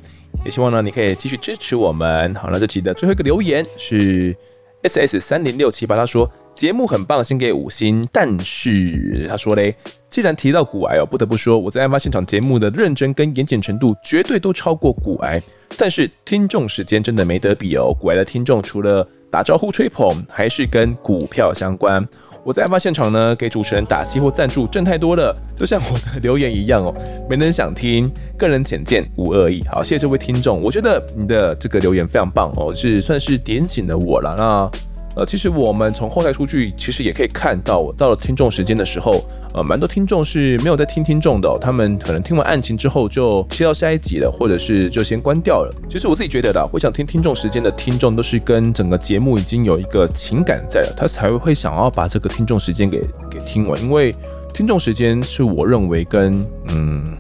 [0.45, 2.35] 也希望呢你可以继续支持我们。
[2.35, 4.37] 好，那这期的最后一个留言是
[4.83, 6.31] S S 三零六七八，他说。
[6.55, 8.05] 节目很棒，先给五星。
[8.13, 9.77] 但是他说嘞，
[10.11, 15.41] 既然提到骨癌哦，不得不说我在案发现场节目的认真跟严谨程度绝对都超过骨癌。
[15.77, 22.05] 但是听众时间真的没得比哦，骨癌的听众除了打招呼吹捧，还是跟股票相关。
[22.45, 26.95] 我在案发现场呢，给主持人打气或赞助挣太多了，就像我的留言一样哦，
[27.29, 29.63] 没人想听，个人浅见无恶意。
[29.71, 34.35] 好，谢谢这位听众，我觉得你的这个留言非常棒哦，是算是点醒了我了。
[34.39, 34.71] 那。
[35.19, 39.21] 呃，其实我们从后台数据其实也可以看到，我到了听众时间的时候，
[39.53, 45.75] 呃，蛮多听众是没有在听听众的，他们可能听完案情之后就切到下一集了，或者是就先关掉了。
[45.91, 54.15] 其实我自己觉得的，会想听听众时间的听众都是跟整个节目已经有一个情感在了，他才会想要把这个听众时间给给听完，因为
[54.55, 57.19] 听众时间是我认为跟嗯。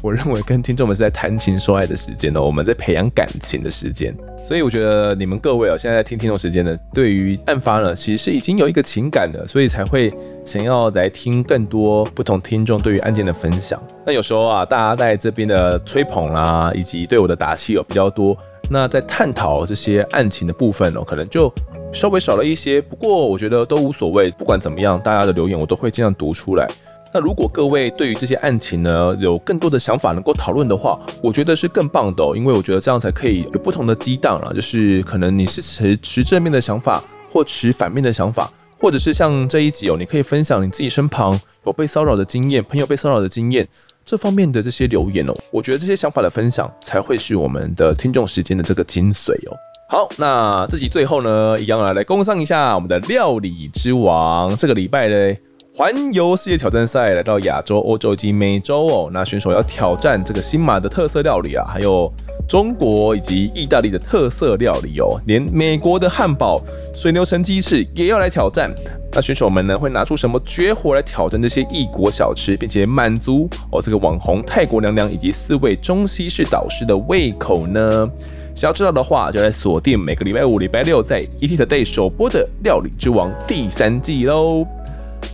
[0.00, 4.14] 我认为跟听众们是在谈情说爱的时间呢，我们在培养感情的时间，
[4.46, 10.12] 所以我觉得你们各位啊，现在在听听众时间呢，对于案发呢，其实是已经有一个情感的，所以才会
[10.44, 13.82] 想要来听更多不同听众对于案件的分享。
[14.06, 18.36] 那有时候啊，大家在这边的吹捧啦，以及对我的打气有比较多，
[18.70, 21.52] 那在探讨这些案情的部分哦，可能就
[21.92, 22.80] 稍微少了一些。
[22.80, 26.68] 不过我觉得都无所谓，不管怎么样，大家的留言我都会尽量读出来。
[27.12, 43.66] 那如果各位对于这些案情呢，有更多的想法能够讨论的话，我觉得是更棒的哦，因为我觉得这样才可以有不同的激荡啊，就是可能你是持持正面的想法，或持反面的想法，或者是像这一集哦，你可以分享你自己身旁有被骚扰的经验，朋友被骚扰的经验，
[44.04, 49.56] 这方面的这些留言哦，我觉得这些想法的分享才会是我们的听众时间的这个精髓哦。
[49.88, 55.34] 好，那这集最后呢，一样来来工商一下我们的料理之王，这个礼拜呢。
[55.78, 62.12] 环游世界挑战赛来到亚洲、欧洲以及美洲哦，那选手要挑战这个新马的特色料理啊，还有
[62.48, 66.60] 中国以及意大利的特色料理哦，连美国的汉堡、
[66.92, 68.74] 水牛城鸡翅也要来挑战。
[69.12, 78.10] 那选手们呢，会拿出什么绝活来挑战这些异国小吃，并且满足哦这个网红泰国娘娘以及四位中西式导师的胃口呢？
[78.52, 84.66] 想要知道的话，就来锁定每个礼拜五、礼拜六在 ETtoday 首播的《料理之王》第三季喽。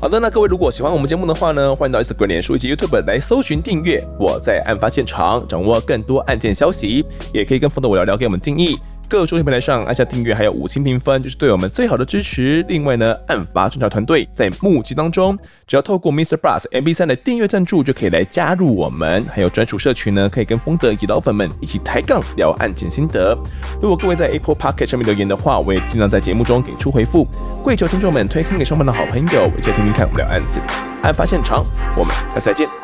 [0.01, 4.06] 好的，那各位如果喜欢我们节目的话呢，欢迎到 Instagram、脸书以及 YouTube 来搜寻订阅。
[4.19, 8.77] 我在案发现场，掌握更多案件消息，也可以跟风的我聊聊，给我们建议。
[9.09, 12.64] 各收听平台上按下订阅，还有五星评分，就是对我们最好的支持。
[12.68, 16.36] 另外呢，案发侦查团队在募集当中，只要透过 Mr.
[16.36, 19.24] Bus MB3 的订阅赞助，就可以来加入我们。
[19.32, 23.36] 还有专属社群呢，可以跟风的以老粉们一起抬杠聊案件心得。
[23.81, 27.26] 如果各位在 Apple Podcast 上面留言的话，我也尽量在节目中给出回复。
[27.62, 30.60] 跪求听众们推荐给上班的好朋友，一起听听看我们聊案子。
[31.02, 31.64] 案发现场，
[31.97, 32.84] 我们下次再见。